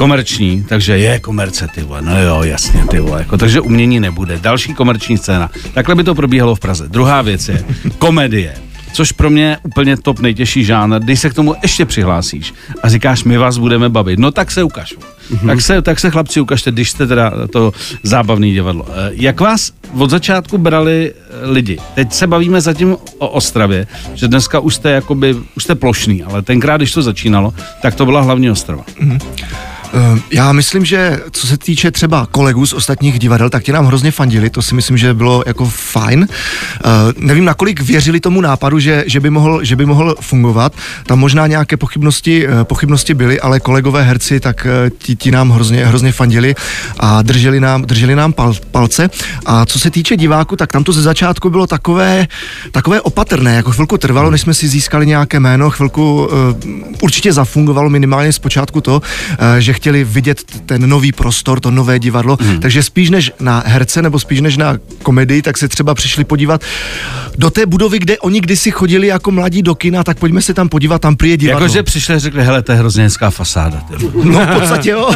Komerční, 0.00 0.64
takže 0.68 0.98
je 0.98 1.20
komerce, 1.20 1.68
ty 1.74 1.82
vole, 1.82 2.02
no 2.02 2.22
jo, 2.22 2.42
jasně, 2.42 2.84
ty 2.90 3.00
vole, 3.00 3.18
jako, 3.18 3.38
takže 3.38 3.60
umění 3.60 4.00
nebude. 4.00 4.38
Další 4.38 4.74
komerční 4.74 5.18
scéna. 5.18 5.50
Takhle 5.74 5.94
by 5.94 6.04
to 6.04 6.14
probíhalo 6.14 6.54
v 6.54 6.60
Praze. 6.60 6.88
Druhá 6.88 7.22
věc 7.22 7.48
je 7.48 7.64
komedie. 7.98 8.54
Což 8.92 9.12
pro 9.12 9.30
mě 9.30 9.42
je 9.44 9.58
úplně 9.62 9.96
top 9.96 10.20
nejtěžší 10.20 10.64
žánr, 10.64 10.98
když 10.98 11.20
se 11.20 11.30
k 11.30 11.34
tomu 11.34 11.54
ještě 11.62 11.84
přihlásíš 11.84 12.54
a 12.82 12.88
říkáš, 12.88 13.24
my 13.24 13.38
vás 13.38 13.58
budeme 13.58 13.88
bavit, 13.88 14.18
no 14.18 14.30
tak 14.30 14.50
se 14.50 14.62
ukaž. 14.62 14.94
Mm-hmm. 15.32 15.46
Tak, 15.46 15.60
se, 15.60 15.82
tak 15.82 16.00
se 16.00 16.10
chlapci 16.10 16.40
ukažte, 16.40 16.70
když 16.70 16.90
jste 16.90 17.06
teda 17.06 17.32
to 17.52 17.72
zábavný 18.02 18.52
divadlo. 18.52 18.86
Eh, 18.88 19.10
Jak 19.12 19.40
vás 19.40 19.72
od 19.98 20.10
začátku 20.10 20.58
brali 20.58 21.12
eh, 21.14 21.50
lidi? 21.50 21.78
Teď 21.94 22.12
se 22.12 22.26
bavíme 22.26 22.60
zatím 22.60 22.96
o 23.18 23.28
Ostravě, 23.28 23.86
že 24.14 24.28
dneska 24.28 24.60
už 24.60 24.74
jste 24.74 24.90
jakoby, 24.90 25.36
už 25.56 25.64
jste 25.64 25.74
plošný, 25.74 26.22
ale 26.22 26.42
tenkrát, 26.42 26.76
když 26.76 26.92
to 26.92 27.02
začínalo, 27.02 27.54
tak 27.82 27.94
to 27.94 28.04
byla 28.06 28.20
hlavně 28.20 28.52
Ostrava. 28.52 28.84
Eh, 29.14 29.18
Já 30.30 30.52
myslím, 30.52 30.84
že 30.84 31.20
co 31.30 31.46
se 31.46 31.58
týče 31.58 31.90
třeba 31.90 32.26
kolegů 32.30 32.66
z 32.66 32.72
ostatních 32.72 33.18
divadel, 33.18 33.50
tak 33.50 33.62
ti 33.62 33.72
nám 33.72 33.86
hrozně 33.86 34.10
fandili, 34.10 34.50
to 34.50 34.62
si 34.62 34.74
myslím, 34.74 34.96
že 34.96 35.14
bylo 35.14 35.42
jako 35.46 35.64
fajn. 35.68 36.20
Uh, 36.20 36.90
nevím, 37.16 37.44
nakolik 37.44 37.80
věřili 37.80 38.20
tomu 38.20 38.40
nápadu, 38.40 38.78
že, 38.78 39.04
že, 39.06 39.20
by 39.20 39.30
mohl, 39.30 39.64
že 39.64 39.76
by 39.76 39.86
mohl 39.86 40.14
fungovat. 40.20 40.72
Tam 41.06 41.18
možná 41.18 41.46
nějaké 41.46 41.76
pochybnosti, 41.76 42.46
eh, 42.46 42.64
pochybnosti 42.64 43.14
byly, 43.14 43.40
ale 43.40 43.60
kolegové 43.60 44.02
herci, 44.02 44.40
tak 44.40 44.66
eh, 44.66 44.90
ti, 44.98 45.16
ti 45.16 45.30
nám 45.30 45.50
hrozně, 45.50 45.86
hrozně 45.86 46.12
fandili 46.12 46.54
a 46.98 47.22
drželi 47.22 47.60
nám, 47.60 47.82
drželi 47.82 48.14
nám 48.14 48.32
pal, 48.32 48.54
palce. 48.70 49.10
A 49.46 49.66
co 49.66 49.78
se 49.78 49.90
týče 49.90 50.16
diváku, 50.16 50.56
tak 50.56 50.72
tam 50.72 50.84
to 50.84 50.92
ze 50.92 51.02
začátku 51.02 51.50
bylo 51.50 51.66
takové, 51.66 52.26
takové 52.72 53.00
opatrné, 53.00 53.54
jako 53.54 53.72
chvilku 53.72 53.98
trvalo, 53.98 54.30
než 54.30 54.40
jsme 54.40 54.54
si 54.54 54.68
získali 54.68 55.06
nějaké 55.06 55.40
jméno, 55.40 55.70
chvilku 55.70 56.28
určitě 57.02 57.32
zafungovalo 57.32 57.90
minimálně 57.90 58.32
zpočátku 58.32 58.80
to, 58.80 59.02
že 59.58 59.72
chtěli 59.80 60.04
vidět 60.04 60.42
ten 60.66 60.88
nový 60.88 61.12
prostor, 61.12 61.60
to 61.60 61.70
nové 61.70 61.98
divadlo, 61.98 62.38
hmm. 62.40 62.60
takže 62.60 62.82
spíš 62.82 63.10
než 63.10 63.32
na 63.40 63.62
herce 63.66 64.02
nebo 64.02 64.18
spíš 64.18 64.40
než 64.40 64.56
na 64.56 64.78
komedii, 65.02 65.42
tak 65.42 65.58
se 65.58 65.68
třeba 65.68 65.94
přišli 65.94 66.24
podívat 66.24 66.60
do 67.38 67.50
té 67.50 67.66
budovy, 67.66 67.98
kde 67.98 68.18
oni 68.18 68.40
kdysi 68.40 68.70
chodili 68.70 69.06
jako 69.06 69.30
mladí 69.30 69.62
do 69.62 69.74
kina, 69.74 70.04
tak 70.04 70.18
pojďme 70.18 70.42
se 70.42 70.54
tam 70.54 70.68
podívat, 70.68 71.00
tam 71.00 71.16
prý 71.16 71.30
je 71.30 71.36
divadlo. 71.36 71.64
Jakože 71.64 71.82
přišli 71.82 72.14
a 72.14 72.18
řekli, 72.18 72.44
hele, 72.44 72.62
to 72.62 72.72
je 72.72 72.78
hrozně 72.78 73.02
hezká 73.02 73.30
fasáda. 73.30 73.80
Ty. 73.80 74.06
vole. 74.06 74.24
No 74.24 74.46
v 74.46 74.60
podstatě 74.60 74.90
jo. 74.90 75.14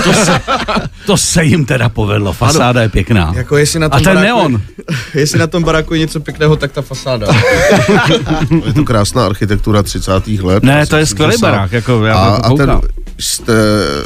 To 1.06 1.16
se 1.16 1.44
jim 1.44 1.64
teda 1.64 1.88
povedlo, 1.88 2.32
fasáda 2.32 2.82
je 2.82 2.88
pěkná. 2.88 3.32
Jako 3.36 3.56
jestli 3.56 3.80
na 3.80 3.86
A 3.86 3.90
tom 3.90 4.04
ten 4.04 4.14
baráku, 4.14 4.26
neon. 4.26 4.62
Jestli 5.14 5.38
na 5.38 5.46
tom 5.46 5.62
baráku 5.62 5.94
je 5.94 6.00
něco 6.00 6.20
pěkného, 6.20 6.56
tak 6.56 6.72
ta 6.72 6.82
fasáda. 6.82 7.26
Je 8.66 8.72
to 8.72 8.84
krásná 8.84 9.26
architektura 9.26 9.82
30. 9.82 10.12
let. 10.42 10.62
Ne, 10.62 10.86
to 10.86 10.96
je 10.96 11.06
skvělý 11.06 11.34
80. 11.34 11.50
barák, 11.50 11.72
jako 11.72 12.04
já 12.04 12.14
a, 12.14 12.48
to 12.48 12.54
a 12.54 12.56
ten, 12.56 12.80
jste, 13.18 13.52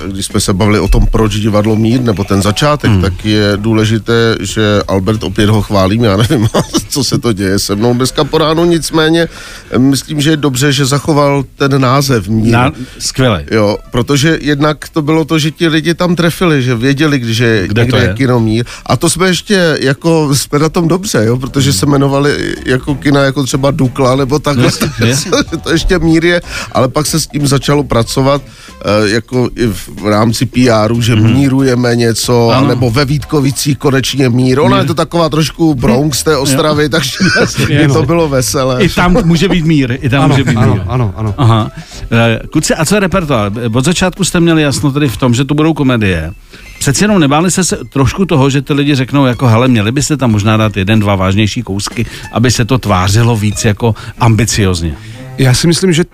když 0.07 0.27
jsme 0.27 0.41
se 0.41 0.48
bavili 0.53 0.81
o 0.81 0.89
tom, 0.89 1.07
proč 1.07 1.35
divadlo 1.35 1.77
Mír, 1.77 2.01
nebo 2.01 2.25
ten 2.25 2.43
začátek, 2.43 2.91
hmm. 2.91 3.03
tak 3.03 3.25
je 3.25 3.53
důležité, 3.57 4.37
že 4.41 4.83
Albert 4.89 5.23
opět 5.23 5.49
ho 5.51 5.63
chválím, 5.63 6.05
já 6.05 6.17
nevím, 6.17 6.49
co 6.89 7.05
se 7.05 7.19
to 7.19 7.33
děje 7.33 7.59
se 7.59 7.77
mnou 7.77 7.95
dneska 7.95 8.25
po 8.25 8.39
ránu, 8.39 8.65
nicméně 8.65 9.29
eh, 9.71 9.79
myslím, 9.79 10.21
že 10.21 10.31
je 10.31 10.37
dobře, 10.37 10.73
že 10.73 10.87
zachoval 10.87 11.45
ten 11.57 11.81
název 11.81 12.29
Mír. 12.29 12.53
Na, 12.53 12.73
skvělý. 12.99 13.45
Jo, 13.51 13.77
protože 13.91 14.39
jednak 14.41 14.89
to 14.89 15.03
bylo 15.03 15.25
to, 15.25 15.39
že 15.39 15.51
ti 15.51 15.69
lidi 15.69 15.95
tam 15.95 16.17
trefili, 16.17 16.63
že 16.63 16.75
věděli, 16.75 17.19
když 17.19 17.39
je, 17.39 17.69
Kde 17.69 17.83
někde 17.83 17.99
to 17.99 18.03
je? 18.05 18.09
je 18.09 18.15
kino 18.15 18.41
Mír. 18.41 18.65
A 18.87 18.97
to 18.97 19.11
jsme 19.11 19.29
ještě, 19.29 19.77
jako, 19.81 20.35
jsme 20.35 20.59
na 20.59 20.69
tom 20.69 20.89
dobře, 20.89 21.25
jo, 21.25 21.37
protože 21.37 21.73
se 21.73 21.87
jmenovali 21.87 22.55
jako 22.67 22.95
kina, 22.95 23.21
jako 23.23 23.45
třeba 23.45 23.71
Dukla, 23.71 24.17
nebo 24.17 24.39
takhle, 24.39 24.65
Jasně, 24.65 24.89
jasně. 25.07 25.31
to 25.63 25.71
ještě 25.71 25.99
Mír 25.99 26.25
je, 26.25 26.41
ale 26.73 26.89
pak 26.89 27.07
se 27.07 27.21
s 27.21 27.27
tím 27.27 27.47
začalo 27.47 27.85
pracovat, 27.85 28.43
eh, 28.45 29.09
jako 29.09 29.51
i 29.57 29.67
v 29.67 30.07
rámci 30.07 30.38
PRu, 30.47 31.01
že 31.01 31.17
mírujeme 31.17 31.97
něco. 31.97 32.51
Ano. 32.51 32.69
nebo 32.69 32.91
ve 32.91 33.05
Vítkovicích 33.05 33.79
konečně 33.79 34.29
mír. 34.29 34.61
Ona 34.61 34.79
je 34.79 34.85
to 34.85 34.95
taková 34.95 35.29
trošku 35.29 35.75
Bronx 35.75 36.23
té 36.23 36.37
Ostravy, 36.37 36.89
takže 36.89 37.17
i 37.69 37.89
to 37.89 38.03
bylo 38.03 38.29
veselé. 38.29 38.85
I 38.85 38.89
tam 38.89 39.17
může 39.25 39.49
být 39.49 39.65
mír, 39.65 39.99
i 40.01 40.09
tam 40.09 40.21
Ano, 40.23 40.29
může 40.29 40.45
být 40.45 40.59
mír. 40.59 40.59
ano, 40.59 40.85
ano, 40.89 41.15
ano. 41.17 41.35
Aha. 41.39 41.71
Eh, 42.11 42.41
Kuci, 42.53 42.75
a 42.75 42.85
co 42.85 42.95
je 42.95 43.01
repertoár? 43.01 43.53
Od 43.75 43.85
začátku 43.85 44.25
jste 44.25 44.41
měli 44.41 44.63
jasno 44.63 44.93
tedy 44.93 45.09
v 45.09 45.17
tom, 45.17 45.35
že 45.35 45.45
to 45.45 45.55
budou 45.55 45.75
komedie. 45.75 46.33
Přeci 46.79 47.05
jenom 47.05 47.21
nebáli 47.21 47.51
jste 47.51 47.65
se 47.65 47.79
trošku 47.93 48.25
toho, 48.25 48.51
že 48.51 48.63
ty 48.63 48.73
lidi 48.73 48.95
řeknou 48.95 49.27
jako, 49.27 49.47
hele, 49.47 49.69
měli 49.69 49.93
byste 49.93 50.17
tam 50.17 50.31
možná 50.31 50.57
dát 50.57 50.77
jeden, 50.77 51.01
dva 51.01 51.17
vážnější 51.17 51.63
kousky, 51.63 52.07
aby 52.33 52.51
se 52.51 52.65
to 52.65 52.79
tvářilo 52.79 53.37
víc 53.37 53.65
jako 53.65 53.95
ambiciozně. 54.19 54.95
Já 55.39 55.55
si 55.55 55.67
myslím, 55.67 55.93
že 55.93 56.05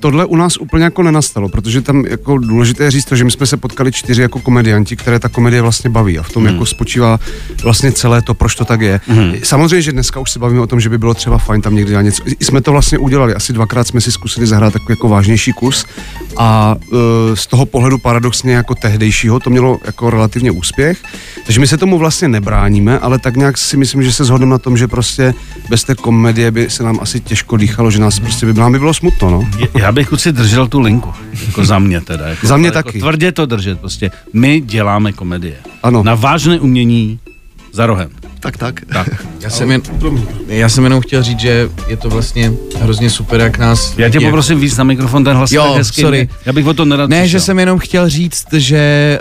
tohle 0.00 0.24
u 0.24 0.36
nás 0.36 0.56
úplně 0.56 0.84
jako 0.84 1.02
nenastalo, 1.02 1.48
protože 1.48 1.82
tam 1.82 2.04
jako 2.04 2.38
důležité 2.38 2.84
je 2.84 2.90
říct 2.90 3.04
to, 3.04 3.16
že 3.16 3.24
my 3.24 3.30
jsme 3.30 3.46
se 3.46 3.56
potkali 3.56 3.92
čtyři 3.92 4.22
jako 4.22 4.40
komedianti, 4.40 4.96
které 4.96 5.18
ta 5.18 5.28
komedie 5.28 5.62
vlastně 5.62 5.90
baví 5.90 6.18
a 6.18 6.22
v 6.22 6.32
tom 6.32 6.44
hmm. 6.44 6.52
jako 6.52 6.66
spočívá 6.66 7.18
vlastně 7.62 7.92
celé 7.92 8.22
to, 8.22 8.34
proč 8.34 8.54
to 8.54 8.64
tak 8.64 8.80
je. 8.80 9.00
Hmm. 9.06 9.34
Samozřejmě, 9.42 9.82
že 9.82 9.92
dneska 9.92 10.20
už 10.20 10.30
se 10.30 10.38
bavíme 10.38 10.60
o 10.60 10.66
tom, 10.66 10.80
že 10.80 10.88
by 10.88 10.98
bylo 10.98 11.14
třeba 11.14 11.38
fajn 11.38 11.62
tam 11.62 11.74
někdy 11.74 11.90
dělat 11.90 12.02
něco. 12.02 12.22
I 12.40 12.44
jsme 12.44 12.60
to 12.60 12.72
vlastně 12.72 12.98
udělali, 12.98 13.34
asi 13.34 13.52
dvakrát 13.52 13.86
jsme 13.86 14.00
si 14.00 14.12
zkusili 14.12 14.46
zahrát 14.46 14.72
takový 14.72 14.92
jako 14.92 15.08
vážnější 15.08 15.52
kus 15.52 15.84
a 16.36 16.76
uh, 16.92 16.98
z 17.34 17.46
toho 17.46 17.66
pohledu 17.66 17.98
paradoxně 17.98 18.52
jako 18.52 18.74
tehdejšího 18.74 19.40
to 19.40 19.50
mělo 19.50 19.78
jako 19.84 20.10
relativně 20.10 20.50
úspěch. 20.50 20.98
Takže 21.46 21.60
my 21.60 21.66
se 21.66 21.76
tomu 21.76 21.98
vlastně 21.98 22.28
nebráníme, 22.28 22.98
ale 22.98 23.18
tak 23.18 23.36
nějak 23.36 23.58
si 23.58 23.76
myslím, 23.76 24.02
že 24.02 24.12
se 24.12 24.24
shodneme 24.24 24.50
na 24.50 24.58
tom, 24.58 24.76
že 24.76 24.88
prostě 24.88 25.34
bez 25.68 25.84
té 25.84 25.94
komedie 25.94 26.50
by 26.50 26.70
se 26.70 26.82
nám 26.82 26.98
asi 27.02 27.20
těžko 27.20 27.56
dýchalo, 27.56 27.90
že 27.90 27.98
nás 27.98 28.18
prostě 28.18 28.46
by, 28.46 28.54
nám 28.54 28.72
by 28.72 28.78
bylo 28.78 28.94
smutno, 28.94 29.30
no. 29.30 29.48
Je- 29.58 29.68
Já 29.90 29.94
bych 29.94 30.08
si 30.16 30.32
držel 30.32 30.68
tu 30.68 30.80
linku, 30.80 31.12
jako 31.46 31.64
za 31.64 31.78
mě 31.78 32.00
teda. 32.00 32.28
Jako, 32.28 32.46
Za 32.46 32.56
mě 32.56 32.66
jako 32.66 32.82
taky. 32.82 32.98
Tvrdě 33.00 33.32
to 33.32 33.46
držet, 33.46 33.80
prostě. 33.80 34.10
My 34.32 34.60
děláme 34.60 35.12
komedie. 35.12 35.54
Ano. 35.82 36.02
Na 36.02 36.14
vážné 36.14 36.60
umění 36.60 37.18
za 37.72 37.86
rohem. 37.86 38.10
tak, 38.40 38.56
tak. 38.56 38.80
Tak. 38.92 39.26
Já 39.40 39.50
jsem, 39.50 39.70
jen, 39.70 39.82
já 40.48 40.68
jsem 40.68 40.84
jenom 40.84 41.00
chtěl 41.00 41.22
říct, 41.22 41.38
že 41.40 41.68
je 41.88 41.96
to 41.96 42.10
vlastně 42.10 42.52
hrozně 42.80 43.10
super, 43.10 43.40
jak 43.40 43.58
nás... 43.58 43.94
Já 43.98 44.08
tě 44.08 44.20
poprosím 44.20 44.60
víc 44.60 44.76
na 44.76 44.84
mikrofon, 44.84 45.24
ten 45.24 45.36
hlas 45.36 45.52
je 45.52 45.56
Jo, 45.56 45.74
hezký. 45.76 46.00
sorry. 46.00 46.28
Já 46.46 46.52
bych 46.52 46.66
o 46.66 46.74
to 46.74 46.84
nerad 46.84 47.10
Ne, 47.10 47.20
přišel. 47.22 47.40
že 47.40 47.44
jsem 47.44 47.58
jenom 47.58 47.78
chtěl 47.78 48.08
říct, 48.08 48.46
že 48.52 49.18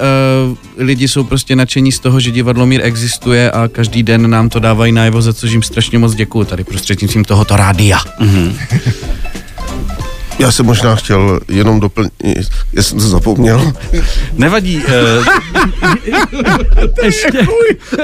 uh, 0.52 0.58
lidi 0.78 1.08
jsou 1.08 1.24
prostě 1.24 1.56
nadšení 1.56 1.92
z 1.92 2.00
toho, 2.00 2.20
že 2.20 2.32
divadlo 2.32 2.66
Mír 2.66 2.82
existuje 2.84 3.52
a 3.52 3.68
každý 3.68 4.04
den 4.04 4.30
nám 4.30 4.50
to 4.50 4.60
dávají 4.60 4.92
najevo, 4.92 5.22
za 5.22 5.34
což 5.34 5.52
jim 5.52 5.64
strašně 5.64 6.00
moc 6.00 6.16
děkuju 6.16 6.46
tady 6.46 6.64
prostřednictvím 6.64 7.26
tohoto 7.26 7.56
rádia. 7.56 7.98
Já 10.40 10.52
jsem 10.52 10.66
možná 10.66 10.96
chtěl 10.96 11.40
jenom 11.48 11.80
doplnit, 11.80 12.12
já 12.74 12.84
jsem 12.84 13.00
to 13.00 13.08
zapomněl. 13.08 13.74
Nevadí. 14.34 14.78
Uh, 14.78 15.26
ještě, 17.04 17.48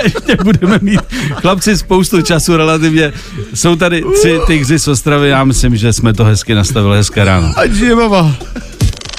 ještě 0.03 0.37
budeme 0.43 0.79
mít 0.81 1.01
chlapci 1.33 1.77
spoustu 1.77 2.21
času 2.21 2.57
relativně. 2.57 3.13
Jsou 3.53 3.75
tady 3.75 4.03
tři 4.19 4.39
tygři 4.47 4.79
z 4.79 4.87
Ostravy, 4.87 5.29
já 5.29 5.43
myslím, 5.43 5.77
že 5.77 5.93
jsme 5.93 6.13
to 6.13 6.23
hezky 6.23 6.55
nastavili, 6.55 6.97
hezké 6.97 7.23
ráno. 7.25 7.53
Ať 7.57 7.71
žije 7.71 7.95
baba. 7.95 8.35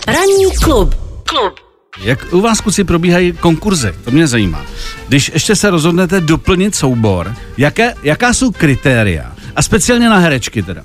Ranní 0.06 0.56
klub. 0.62 0.94
Klub. 1.24 1.54
Jak 2.02 2.26
u 2.32 2.40
vás, 2.40 2.60
kluci, 2.60 2.84
probíhají 2.84 3.32
konkurzy? 3.32 3.92
To 4.04 4.10
mě 4.10 4.26
zajímá. 4.26 4.66
Když 5.08 5.30
ještě 5.34 5.56
se 5.56 5.70
rozhodnete 5.70 6.20
doplnit 6.20 6.74
soubor, 6.74 7.34
jaké, 7.58 7.94
jaká 8.02 8.34
jsou 8.34 8.50
kritéria? 8.50 9.32
A 9.56 9.62
speciálně 9.62 10.08
na 10.08 10.18
herečky 10.18 10.62
teda. 10.62 10.82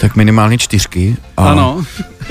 Tak 0.00 0.16
minimálně 0.16 0.58
čtyřky. 0.58 1.16
A 1.36 1.50
Ano, 1.50 1.84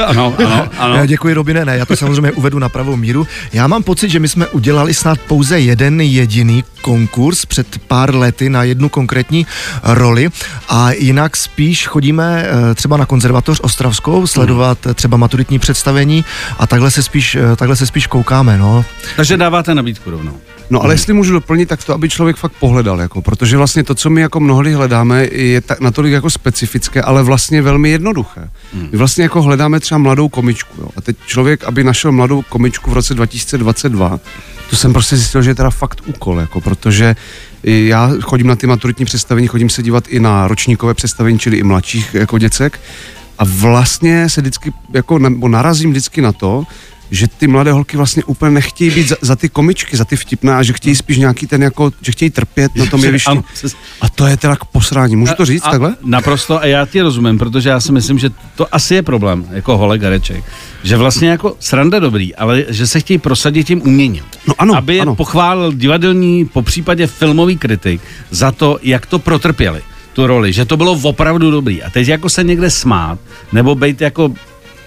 ano, 0.07 0.35
ano, 0.37 0.67
ano. 0.77 0.95
Já 0.95 1.05
děkuji, 1.05 1.33
Robine, 1.33 1.65
ne, 1.65 1.77
já 1.77 1.85
to 1.85 1.95
samozřejmě 1.95 2.31
uvedu 2.31 2.59
na 2.59 2.69
pravou 2.69 2.95
míru. 2.95 3.27
Já 3.53 3.67
mám 3.67 3.83
pocit, 3.83 4.09
že 4.09 4.19
my 4.19 4.27
jsme 4.27 4.47
udělali 4.47 4.93
snad 4.93 5.19
pouze 5.19 5.59
jeden 5.59 6.01
jediný 6.01 6.63
konkurs 6.81 7.45
před 7.45 7.67
pár 7.87 8.15
lety 8.15 8.49
na 8.49 8.63
jednu 8.63 8.89
konkrétní 8.89 9.47
roli 9.83 10.29
a 10.69 10.91
jinak 10.91 11.37
spíš 11.37 11.87
chodíme 11.87 12.45
eh, 12.45 12.75
třeba 12.75 12.97
na 12.97 13.05
konzervatoř 13.05 13.59
Ostravskou 13.63 14.27
sledovat 14.27 14.77
eh, 14.87 14.93
třeba 14.93 15.17
maturitní 15.17 15.59
představení 15.59 16.25
a 16.59 16.67
takhle 16.67 16.91
se 16.91 17.03
spíš, 17.03 17.35
eh, 17.35 17.55
takhle 17.55 17.75
se 17.75 17.85
spíš 17.87 18.07
koukáme, 18.07 18.57
no. 18.57 18.85
Takže 19.15 19.37
dáváte 19.37 19.75
nabídku 19.75 20.11
rovnou. 20.11 20.37
No 20.69 20.81
ale 20.83 20.93
jestli 20.93 21.13
můžu 21.13 21.33
doplnit, 21.33 21.69
tak 21.69 21.83
to, 21.83 21.93
aby 21.93 22.09
člověk 22.09 22.35
fakt 22.35 22.53
pohledal, 22.59 22.99
jako, 22.99 23.21
protože 23.21 23.57
vlastně 23.57 23.83
to, 23.83 23.95
co 23.95 24.09
my 24.09 24.21
jako 24.21 24.39
mnohdy 24.39 24.73
hledáme, 24.73 25.27
je 25.31 25.61
tak, 25.61 25.79
natolik 25.79 26.13
jako 26.13 26.29
specifické, 26.29 27.01
ale 27.01 27.23
vlastně 27.23 27.61
velmi 27.61 27.89
jednoduché. 27.89 28.49
My 28.91 28.97
vlastně 28.97 29.23
jako 29.23 29.41
hledáme 29.41 29.79
třeba 29.79 29.97
mladou 29.97 30.29
komičku, 30.29 30.81
jo, 30.81 30.89
a 30.97 31.01
teď 31.01 31.17
člověk, 31.25 31.63
aby 31.63 31.83
našel 31.83 32.11
mladou 32.11 32.41
komičku 32.49 32.91
v 32.91 32.93
roce 32.93 33.13
2022, 33.13 34.19
to 34.69 34.75
jsem 34.75 34.93
prostě 34.93 35.17
zjistil, 35.17 35.41
že 35.41 35.49
je 35.49 35.55
teda 35.55 35.69
fakt 35.69 36.01
úkol, 36.05 36.39
jako, 36.39 36.61
protože 36.61 37.15
já 37.63 38.11
chodím 38.21 38.47
na 38.47 38.55
ty 38.55 38.67
maturitní 38.67 39.05
představení, 39.05 39.47
chodím 39.47 39.69
se 39.69 39.83
dívat 39.83 40.07
i 40.07 40.19
na 40.19 40.47
ročníkové 40.47 40.93
představení, 40.93 41.39
čili 41.39 41.57
i 41.57 41.63
mladších 41.63 42.13
jako 42.13 42.37
děcek, 42.37 42.79
a 43.39 43.43
vlastně 43.45 44.29
se 44.29 44.41
vždycky, 44.41 44.73
jako, 44.93 45.19
nebo 45.19 45.47
narazím 45.47 45.91
vždycky 45.91 46.21
na 46.21 46.31
to, 46.31 46.63
že 47.13 47.27
ty 47.27 47.47
mladé 47.47 47.71
holky 47.71 47.97
vlastně 47.97 48.23
úplně 48.23 48.51
nechtějí 48.51 48.91
být 48.91 49.07
za, 49.07 49.15
za 49.21 49.35
ty 49.35 49.49
komičky, 49.49 49.97
za 49.97 50.05
ty 50.05 50.15
vtipné, 50.15 50.55
a 50.55 50.63
že 50.63 50.73
chtějí 50.73 50.95
spíš 50.95 51.17
nějaký 51.17 51.47
ten 51.47 51.63
jako, 51.63 51.91
že 52.01 52.11
chtějí 52.11 52.29
trpět 52.31 52.75
na 52.75 52.85
tom 52.85 53.03
jevišti. 53.03 53.43
A 54.01 54.09
to 54.09 54.27
je 54.27 54.37
teda 54.37 54.55
k 54.55 54.65
posrání. 54.65 55.15
Můžu 55.15 55.33
to 55.33 55.45
říct 55.45 55.63
a, 55.65 55.71
takhle? 55.71 55.95
Naprosto 56.05 56.61
a 56.61 56.65
já 56.65 56.85
ti 56.85 57.01
rozumím, 57.01 57.37
protože 57.37 57.69
já 57.69 57.79
si 57.79 57.91
myslím, 57.91 58.19
že 58.19 58.29
to 58.55 58.75
asi 58.75 58.95
je 58.95 59.01
problém, 59.01 59.45
jako 59.51 59.77
holek 59.77 60.01
hereček, 60.01 60.43
že 60.83 60.97
vlastně 60.97 61.29
jako 61.29 61.55
sranda 61.59 61.99
dobrý, 61.99 62.35
ale 62.35 62.65
že 62.69 62.87
se 62.87 62.99
chtějí 62.99 63.17
prosadit 63.17 63.67
tím 63.67 63.81
uměním. 63.81 64.23
No 64.47 64.53
ano, 64.57 64.75
Aby 64.75 64.99
ano. 64.99 65.15
pochválil 65.15 65.73
divadelní, 65.73 66.45
po 66.45 66.61
případě 66.61 67.07
filmový 67.07 67.57
kritik 67.57 68.01
za 68.31 68.51
to, 68.51 68.79
jak 68.81 69.05
to 69.05 69.19
protrpěli 69.19 69.81
tu 70.13 70.27
roli, 70.27 70.53
že 70.53 70.65
to 70.65 70.77
bylo 70.77 70.99
opravdu 71.03 71.51
dobrý. 71.51 71.83
A 71.83 71.89
teď 71.89 72.07
jako 72.07 72.29
se 72.29 72.43
někde 72.43 72.69
smát, 72.69 73.19
nebo 73.51 73.75
být 73.75 74.01
jako 74.01 74.33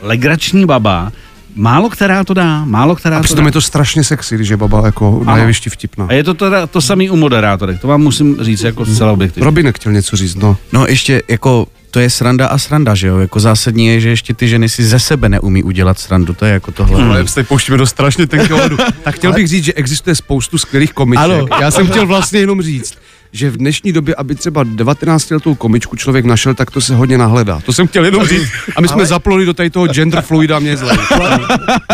legrační 0.01 0.67
baba, 0.67 1.13
málo 1.57 1.91
která 1.91 2.25
to 2.25 2.35
dá, 2.35 2.65
málo 2.65 2.97
která 2.97 3.19
A 3.19 3.23
to 3.23 3.35
dá. 3.35 3.43
je 3.43 3.53
to 3.53 3.61
strašně 3.61 4.05
sexy, 4.05 4.35
když 4.35 4.49
je 4.49 4.57
baba 4.57 4.87
jako 4.87 5.23
na 5.25 5.37
jevišti 5.37 5.71
vtipná. 5.71 6.07
A 6.09 6.13
je 6.13 6.25
to 6.25 6.35
teda 6.35 6.67
to 6.67 6.81
samý 6.81 7.11
u 7.11 7.17
moderátorek, 7.17 7.81
to 7.81 7.89
vám 7.89 8.01
musím 8.01 8.37
říct 8.41 8.63
jako 8.63 8.87
zcela 8.87 9.13
objektivně. 9.13 9.45
Robinek 9.45 9.77
chtěl 9.77 9.93
něco 9.93 10.17
říct, 10.17 10.35
no. 10.35 10.57
No 10.73 10.87
ještě 10.87 11.23
jako 11.29 11.67
to 11.91 12.01
je 12.01 12.11
sranda 12.11 12.47
a 12.47 12.59
sranda, 12.59 12.95
že 12.95 13.07
jo? 13.07 13.19
Jako 13.19 13.41
zásadní 13.41 13.87
je, 13.87 14.01
že 14.01 14.09
ještě 14.09 14.35
ty 14.35 14.49
ženy 14.49 14.69
si 14.69 14.85
ze 14.85 14.99
sebe 14.99 15.29
neumí 15.29 15.63
udělat 15.63 15.99
srandu, 15.99 16.35
to 16.35 16.45
je 16.45 16.53
jako 16.53 16.73
tohle. 16.73 17.05
Ale 17.05 17.29
se 17.29 17.45
pouštíme 17.45 17.79
do 17.79 17.87
strašně 17.87 18.27
tenkého 18.27 18.59
ledu. 18.59 18.77
Tak 19.03 19.15
chtěl 19.15 19.33
bych 19.33 19.49
říct, 19.49 19.65
že 19.65 19.73
existuje 19.73 20.17
spoustu 20.17 20.59
skvělých 20.59 20.93
komiček. 20.93 21.25
Ano. 21.25 21.47
Já 21.61 21.71
jsem 21.71 21.87
chtěl 21.87 22.07
vlastně 22.07 22.41
jenom 22.41 22.63
říct, 22.63 22.95
že 23.37 23.51
v 23.51 23.57
dnešní 23.57 23.93
době, 23.93 24.15
aby 24.15 24.35
třeba 24.35 24.65
19 24.65 25.31
letou 25.31 25.55
komičku 25.55 25.97
člověk 25.97 26.25
našel, 26.25 26.55
tak 26.55 26.71
to 26.71 26.81
se 26.81 26.95
hodně 26.95 27.19
nahledá. 27.19 27.61
To 27.67 27.73
jsem 27.73 27.87
chtěl 27.87 28.05
jenom 28.05 28.27
říct. 28.27 28.49
A 28.77 28.81
my 28.81 28.89
jsme 28.89 28.95
Ale... 28.97 29.07
zapluli 29.07 29.47
do 29.47 29.55
tady 29.55 29.71
toho 29.71 29.87
gender 29.87 30.23
fluida 30.23 30.59
mě 30.59 30.77
zle. 30.77 30.99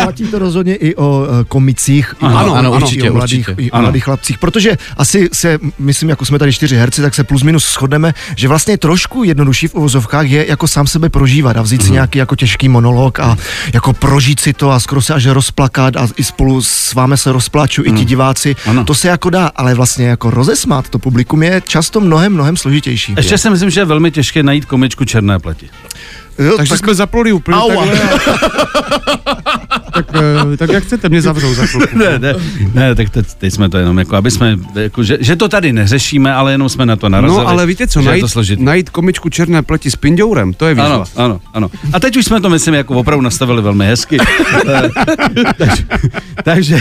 Platí 0.03 0.27
to 0.27 0.39
rozhodně 0.39 0.75
i 0.75 0.95
o 0.95 1.25
eh, 1.25 1.43
komicích, 1.47 2.13
Ano, 2.21 2.35
o- 2.35 2.39
ano, 2.39 2.53
ano, 2.55 2.71
určitě, 2.71 3.05
i 3.05 3.09
o 3.09 3.13
mladých, 3.13 3.47
určitě. 3.49 3.61
i 3.67 3.71
o 3.71 3.75
Ano. 3.75 3.81
mladých 3.81 4.03
chlapcích, 4.03 4.37
protože 4.37 4.77
asi 4.97 5.29
se, 5.33 5.57
myslím, 5.79 6.09
jako 6.09 6.25
jsme 6.25 6.39
tady 6.39 6.53
čtyři 6.53 6.75
herci, 6.75 7.01
tak 7.01 7.15
se 7.15 7.23
plus 7.23 7.43
minus 7.43 7.73
shodneme, 7.73 8.13
že 8.35 8.47
vlastně 8.47 8.77
trošku 8.77 9.23
jednodušší 9.23 9.67
v 9.67 9.75
uvozovkách 9.75 10.27
je 10.29 10.49
jako 10.49 10.67
sám 10.67 10.87
sebe 10.87 11.09
prožívat 11.09 11.57
a 11.57 11.61
vzít 11.61 11.83
si 11.83 11.91
nějaký 11.91 12.19
jako 12.19 12.35
těžký 12.35 12.69
monolog 12.69 13.19
a 13.19 13.37
jako 13.73 13.93
prožít 13.93 14.39
si 14.39 14.53
to 14.53 14.71
a 14.71 14.79
skoro 14.79 15.01
se 15.01 15.13
až 15.13 15.25
rozplakat 15.25 15.95
a 15.95 16.07
i 16.17 16.23
spolu 16.23 16.61
s 16.61 16.93
vámi 16.93 17.17
se 17.17 17.31
rozplaču 17.31 17.83
i 17.85 17.91
ti 17.91 18.05
diváci. 18.05 18.55
Ano. 18.65 18.83
To 18.85 18.95
se 18.95 19.07
jako 19.07 19.29
dá, 19.29 19.47
ale 19.55 19.73
vlastně 19.73 20.07
jako 20.07 20.29
rozesmát 20.29 20.89
to 20.89 20.99
publikum 20.99 21.32
je 21.41 21.61
často 21.61 21.99
mnohem, 21.99 22.33
mnohem 22.33 22.57
složitější. 22.57 23.13
Ještě 23.17 23.37
si 23.37 23.49
myslím, 23.49 23.69
že 23.69 23.81
je 23.81 23.85
velmi 23.85 24.11
těžké 24.11 24.43
najít 24.43 24.65
komičku 24.65 25.05
černé 25.05 25.39
pleti. 25.39 25.69
Jo, 26.39 26.53
Takže 26.57 26.69
tak, 26.69 26.79
jsme 26.79 26.95
zapluli 26.95 27.31
úplně 27.31 27.57
Aua. 27.57 27.85
takhle. 27.85 28.09
tak, 29.93 30.05
eh, 30.53 30.57
tak 30.57 30.69
jak 30.69 30.83
chcete, 30.83 31.09
mě 31.09 31.21
zavřou 31.21 31.53
za 31.53 31.65
chvilku. 31.65 31.97
Ne, 32.03 32.19
ne, 32.19 32.33
ne, 32.73 32.95
tak 32.95 33.09
teď, 33.09 33.27
teď 33.37 33.53
jsme 33.53 33.69
to 33.69 33.77
jenom 33.77 33.99
jako, 33.99 34.15
aby 34.15 34.31
jsme, 34.31 34.57
jako, 34.75 35.03
že, 35.03 35.17
že, 35.21 35.35
to 35.35 35.49
tady 35.49 35.73
neřešíme, 35.73 36.33
ale 36.33 36.51
jenom 36.51 36.69
jsme 36.69 36.85
na 36.85 36.95
to 36.95 37.09
narazili. 37.09 37.43
No 37.43 37.47
ale 37.47 37.65
víte 37.65 37.87
co, 37.87 38.01
najít, 38.01 38.25
najít 38.57 38.89
komičku 38.89 39.29
černé 39.29 39.61
pleti 39.61 39.91
s 39.91 39.95
pindourem, 39.95 40.53
to 40.53 40.65
je 40.65 40.73
výzva. 40.73 40.95
Ano, 40.95 41.05
ano, 41.15 41.41
ano. 41.53 41.71
A 41.93 41.99
teď 41.99 42.17
už 42.17 42.25
jsme 42.25 42.41
to, 42.41 42.49
myslím, 42.49 42.73
jako 42.73 42.93
opravdu 42.93 43.21
nastavili 43.21 43.61
velmi 43.61 43.85
hezky. 43.85 44.17
Eh, 44.67 44.89
takže, 45.57 45.83
takže 46.43 46.79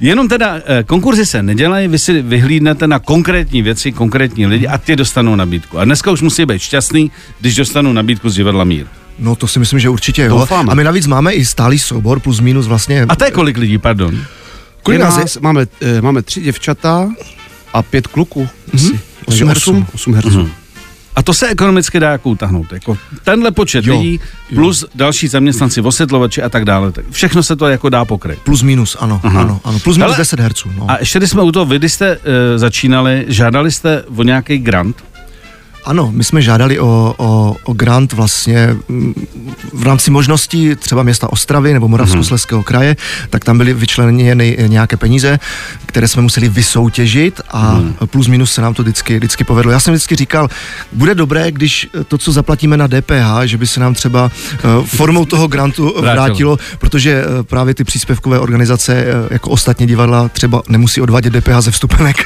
jenom 0.00 0.28
teda 0.28 0.56
eh, 0.66 0.82
konkurzy 0.82 1.26
se 1.26 1.42
nedělají, 1.42 1.88
vy 1.88 1.98
si 1.98 2.22
vyhlídnete 2.22 2.86
na 2.86 2.98
konkrétní 2.98 3.62
věci, 3.62 3.92
konkrétní 3.92 4.46
lidi 4.46 4.66
a 4.66 4.78
ty 4.78 4.96
dostanou 4.96 5.36
nabídku. 5.36 5.78
A 5.78 5.84
dneska 5.84 6.10
už 6.10 6.22
musí 6.22 6.46
být 6.46 6.62
šťastný, 6.62 7.10
když 7.40 7.56
dostanou 7.56 7.92
nabídku 7.92 8.30
z 8.30 8.34
divadla 8.34 8.64
Mír. 8.64 8.86
No 9.18 9.36
to 9.36 9.46
si 9.46 9.58
myslím, 9.58 9.78
že 9.78 9.88
určitě 9.88 10.22
jo. 10.22 10.38
Doufáme. 10.38 10.72
A 10.72 10.74
my 10.74 10.84
navíc 10.84 11.06
máme 11.06 11.32
i 11.32 11.44
stálý 11.44 11.78
soubor 11.78 12.20
plus 12.20 12.40
minus 12.40 12.66
vlastně. 12.66 13.06
A 13.08 13.16
to 13.16 13.24
je 13.24 13.30
kolik 13.30 13.56
lidí, 13.56 13.78
pardon? 13.78 14.18
kolik 14.82 14.98
Je 15.00 15.04
nás 15.04 15.14
je? 15.16 15.20
nás, 15.20 15.38
máme, 15.38 15.66
eh, 15.80 16.00
máme 16.00 16.22
tři 16.22 16.40
děvčata 16.40 17.08
a 17.72 17.82
pět 17.82 18.06
kluků. 18.06 18.48
Mm-hmm. 18.74 18.98
Osm 19.24 19.34
Osm, 19.34 19.48
herců. 19.48 19.86
osm, 19.94 20.14
herců. 20.14 20.30
Mm-hmm. 20.30 20.48
A 21.16 21.22
to 21.22 21.34
se 21.34 21.48
ekonomicky 21.48 22.00
dá 22.00 22.10
jako 22.10 22.30
utáhnout. 22.30 22.72
Jako 22.72 22.98
tenhle 23.24 23.50
počet 23.50 23.86
Jo, 23.86 23.96
lidí 23.98 24.20
plus 24.54 24.84
další 24.94 25.28
zaměstnanci, 25.28 25.80
osvětlovači 25.80 26.42
a 26.42 26.48
tak 26.48 26.64
dále. 26.64 26.92
Tak 26.92 27.04
všechno 27.10 27.42
se 27.42 27.56
to 27.56 27.68
jako 27.68 27.88
dá 27.88 28.04
pokryt. 28.04 28.38
Plus 28.38 28.62
minus, 28.62 28.96
ano, 29.00 29.20
Aha. 29.22 29.40
ano, 29.40 29.60
ano. 29.64 29.78
Plus 29.78 29.96
minus 29.96 30.10
Hele, 30.10 30.18
10 30.18 30.40
herců. 30.40 30.70
No. 30.78 30.90
A 30.90 30.96
ještě 30.98 31.18
když 31.18 31.30
jsme 31.30 31.42
u 31.42 31.52
toho, 31.52 31.64
vy 31.66 31.78
když 31.78 31.92
jste 31.92 32.16
uh, 32.16 32.22
začínali, 32.56 33.24
žádali 33.28 33.72
jste 33.72 34.02
o 34.16 34.22
nějaký 34.22 34.58
grant? 34.58 35.04
Ano, 35.84 36.10
my 36.12 36.24
jsme 36.24 36.42
žádali 36.42 36.80
o, 36.80 37.14
o, 37.16 37.56
o 37.64 37.72
grant 37.72 38.12
vlastně 38.12 38.76
mm, 38.88 39.14
v 39.72 39.82
rámci 39.82 40.10
možností 40.10 40.74
třeba 40.76 41.02
města 41.02 41.32
Ostravy 41.32 41.72
nebo 41.72 41.88
Moravskoslezského 41.88 42.62
kraje, 42.62 42.96
tak 43.30 43.44
tam 43.44 43.58
byly 43.58 43.74
vyčleněny 43.74 44.56
nějaké 44.66 44.96
peníze, 44.96 45.38
které 45.86 46.08
jsme 46.08 46.22
museli 46.22 46.48
vysoutěžit 46.48 47.40
a 47.52 47.80
plus 48.06 48.26
minus 48.26 48.52
se 48.52 48.62
nám 48.62 48.74
to 48.74 48.82
vždycky, 48.82 49.16
vždycky 49.16 49.44
povedlo. 49.44 49.72
Já 49.72 49.80
jsem 49.80 49.94
vždycky 49.94 50.16
říkal, 50.16 50.48
bude 50.92 51.14
dobré, 51.14 51.52
když 51.52 51.88
to, 52.08 52.18
co 52.18 52.32
zaplatíme 52.32 52.76
na 52.76 52.88
DPH, 52.88 53.44
že 53.44 53.56
by 53.58 53.66
se 53.66 53.80
nám 53.80 53.94
třeba 53.94 54.30
eh, 54.54 54.58
formou 54.86 55.24
toho 55.24 55.48
grantu 55.48 55.94
Vrátilo. 56.00 56.56
protože 56.78 57.24
eh, 57.24 57.42
právě 57.42 57.74
ty 57.74 57.84
příspěvkové 57.84 58.38
organizace 58.40 58.94
eh, 58.94 59.06
jako 59.30 59.50
ostatní 59.50 59.86
divadla 59.86 60.28
třeba 60.28 60.62
nemusí 60.68 61.00
odvádět 61.00 61.32
DPH 61.32 61.60
ze 61.60 61.70
vstupenek. 61.70 62.16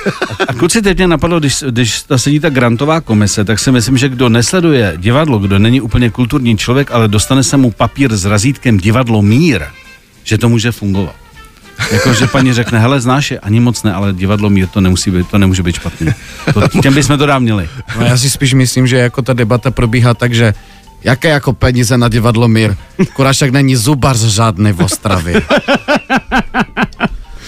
A 0.48 0.54
kluci, 0.54 0.82
teď 0.82 0.96
mě 0.96 1.06
napadlo, 1.06 1.40
když, 1.40 1.64
když 1.70 2.02
ta 2.02 2.18
sedí 2.18 2.40
ta 2.40 2.50
grantová 2.50 3.00
komise, 3.00 3.41
tak 3.44 3.58
si 3.58 3.72
myslím, 3.72 3.98
že 3.98 4.08
kdo 4.08 4.28
nesleduje 4.28 4.92
divadlo, 4.96 5.38
kdo 5.38 5.58
není 5.58 5.80
úplně 5.80 6.10
kulturní 6.10 6.58
člověk, 6.58 6.90
ale 6.90 7.08
dostane 7.08 7.42
se 7.44 7.56
mu 7.56 7.70
papír 7.70 8.16
s 8.16 8.24
razítkem 8.24 8.78
divadlo 8.78 9.22
mír, 9.22 9.62
že 10.24 10.38
to 10.38 10.48
může 10.48 10.72
fungovat. 10.72 11.14
Jako, 11.92 12.14
že 12.14 12.26
paní 12.26 12.52
řekne, 12.52 12.78
hele, 12.78 13.00
znáš 13.00 13.30
je, 13.30 13.38
ani 13.38 13.60
moc 13.60 13.82
ne, 13.82 13.94
ale 13.94 14.12
divadlo 14.12 14.50
mír 14.50 14.68
to 14.68 14.80
nemusí 14.80 15.10
být, 15.10 15.28
to 15.28 15.38
nemůže 15.38 15.62
být 15.62 15.76
špatný. 15.76 16.08
To, 16.54 16.68
těm 16.82 16.94
bychom 16.94 17.18
to 17.18 17.26
dám 17.26 17.42
měli. 17.42 17.68
No 17.98 18.06
já 18.06 18.16
si 18.16 18.30
spíš 18.30 18.54
myslím, 18.54 18.86
že 18.86 18.96
jako 18.96 19.22
ta 19.22 19.32
debata 19.32 19.70
probíhá 19.70 20.14
tak, 20.14 20.34
že 20.34 20.54
jaké 21.04 21.28
jako 21.28 21.52
peníze 21.52 21.98
na 21.98 22.08
divadlo 22.08 22.48
Mír? 22.48 22.74
Kurašek 23.12 23.52
není 23.52 23.76
zubař 23.76 24.18
žádný 24.18 24.72
v 24.72 24.80
Ostravě. 24.80 25.42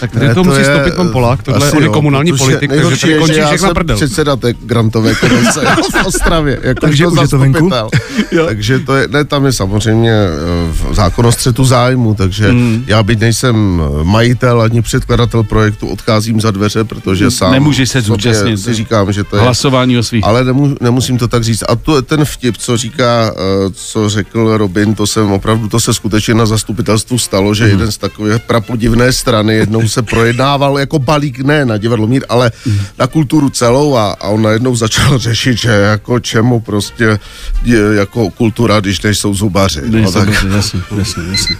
Tak 0.00 0.10
tady 0.10 0.28
Ne, 0.28 0.34
to, 0.34 0.44
musí 0.44 0.58
je, 0.58 0.64
stopit 0.64 0.94
pan 0.94 1.08
Polák, 1.08 1.42
tohle 1.42 1.70
on 1.72 1.78
je 1.78 1.84
jo, 1.86 1.92
komunální 1.92 2.32
protože 2.32 2.44
politik, 2.44 2.60
takže 2.70 2.76
nejhorší 2.76 3.00
tady 3.00 3.12
je, 3.12 3.18
končí 3.18 3.40
všechna 3.46 3.74
prdel. 3.74 3.96
předseda 3.96 4.36
té 4.36 4.52
grantové 4.62 5.14
komise 5.14 5.60
v 6.02 6.06
Ostravě. 6.06 6.58
Jako 6.62 6.80
Takže 6.80 7.06
už 7.06 7.20
je 7.20 7.28
to 7.28 7.38
venku? 7.38 7.70
takže 8.46 8.78
to 8.78 8.94
je, 8.96 9.08
ne, 9.08 9.24
tam 9.24 9.46
je 9.46 9.52
samozřejmě 9.52 10.12
eh, 10.12 10.94
zákon 10.94 11.26
o 11.26 11.32
střetu 11.32 11.64
zájmu, 11.64 12.14
takže 12.14 12.50
Hmm. 12.50 12.84
já 12.86 13.02
byť 13.02 13.20
nejsem 13.20 13.82
majitel 14.02 14.60
ani 14.62 14.82
předkladatel 14.82 15.42
projektu, 15.42 15.88
odcházím 15.88 16.40
za 16.40 16.50
dveře, 16.50 16.84
protože 16.84 17.30
sám 17.30 17.52
Nemůžeš 17.52 17.90
se 17.90 18.00
zúčastnit. 18.00 18.56
si 18.58 18.74
říkám, 18.74 19.12
že 19.12 19.24
to 19.24 19.36
je 19.36 19.42
Hlasování 19.42 19.98
o 19.98 20.02
svých. 20.02 20.24
ale 20.24 20.44
nemu, 20.44 20.76
nemusím 20.80 21.18
to 21.18 21.28
tak 21.28 21.44
říct. 21.44 21.64
A 21.68 21.76
to, 21.76 22.02
ten 22.02 22.24
vtip, 22.24 22.56
co 22.56 22.76
říká, 22.76 23.32
eh, 23.36 23.70
co 23.72 24.08
řekl 24.08 24.56
Robin, 24.56 24.94
to 24.94 25.06
jsem 25.06 25.32
opravdu, 25.32 25.68
to 25.68 25.80
se 25.80 25.94
skutečně 25.94 26.34
na 26.34 26.46
zastupitelstvu 26.46 27.18
stalo, 27.18 27.54
že 27.54 27.64
jeden 27.68 27.92
z 27.92 27.96
takové 27.98 28.38
prapodivné 28.38 29.12
strany 29.12 29.54
jednou 29.54 29.83
se 29.88 30.02
projednával 30.02 30.78
jako 30.78 30.98
balík, 30.98 31.38
ne 31.38 31.64
na 31.64 31.76
divadlo 31.76 32.06
mír, 32.06 32.24
ale 32.28 32.50
na 32.98 33.06
kulturu 33.06 33.50
celou 33.50 33.96
a, 33.96 34.12
a 34.20 34.28
on 34.28 34.42
najednou 34.42 34.76
začal 34.76 35.18
řešit, 35.28 35.58
že 35.58 35.70
jako 35.70 36.20
čemu 36.20 36.60
prostě 36.60 37.18
je 37.62 37.80
jako 37.94 38.30
kultura, 38.30 38.80
když 38.80 39.00
nejsou 39.02 39.34
zubaři. 39.34 39.80
No, 39.84 39.88
Nejsou 39.98 40.12
tak, 40.12 40.26
dobře, 40.26 40.48
jasně, 40.56 40.80
jasně, 40.98 41.22
jasně. 41.30 41.56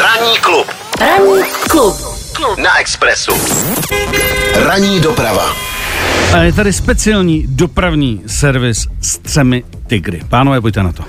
Ranní 0.00 0.38
klub. 0.40 0.66
Ranní 1.00 1.42
klub. 1.70 1.96
Klub 2.32 2.58
na 2.58 2.78
Expressu. 2.80 3.32
Ranní 4.54 5.00
doprava. 5.00 5.56
A 6.32 6.42
je 6.42 6.52
tady 6.52 6.72
speciální 6.72 7.44
dopravní 7.48 8.22
servis 8.26 8.86
s 9.00 9.18
třemi 9.18 9.64
tygry. 9.86 10.20
Pánové, 10.28 10.60
pojďte 10.60 10.82
na 10.82 10.92
to. 10.92 11.04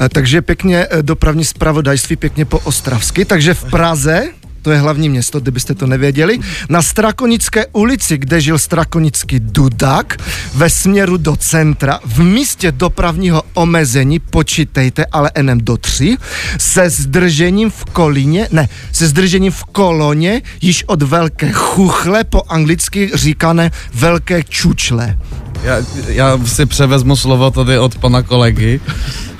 Eh, 0.00 0.08
Takže 0.08 0.42
pěkně 0.42 0.86
eh, 0.90 1.02
dopravní 1.02 1.44
zpravodajství, 1.44 2.16
pěkně 2.16 2.44
po 2.44 2.58
ostravsky. 2.58 3.24
Takže 3.24 3.54
v 3.54 3.64
Praze, 3.64 4.28
to 4.64 4.70
je 4.70 4.78
hlavní 4.78 5.08
město, 5.08 5.40
kdybyste 5.40 5.74
to 5.74 5.86
nevěděli, 5.86 6.38
na 6.68 6.82
Strakonické 6.82 7.66
ulici, 7.66 8.18
kde 8.18 8.40
žil 8.40 8.58
strakonický 8.58 9.40
Dudák, 9.40 10.16
ve 10.54 10.70
směru 10.70 11.16
do 11.16 11.36
centra, 11.36 12.00
v 12.04 12.22
místě 12.22 12.72
dopravního 12.72 13.42
omezení, 13.54 14.18
počítejte, 14.18 15.06
ale 15.12 15.30
enem 15.34 15.60
do 15.60 15.76
tři, 15.76 16.16
se 16.58 16.90
zdržením 16.90 17.70
v 17.70 17.84
Kolíně, 17.84 18.48
ne, 18.52 18.68
se 18.92 19.08
zdržením 19.08 19.52
v 19.52 19.64
koloně, 19.64 20.42
již 20.60 20.84
od 20.86 21.02
velké 21.02 21.52
chuchle, 21.52 22.24
po 22.24 22.42
anglicky 22.48 23.10
říkané 23.14 23.70
velké 23.94 24.42
čučle. 24.42 25.18
Já, 25.64 25.76
já 26.06 26.38
si 26.44 26.66
převezmu 26.66 27.16
slovo 27.16 27.50
tady 27.50 27.78
od 27.78 27.98
pana 27.98 28.22
kolegy. 28.22 28.80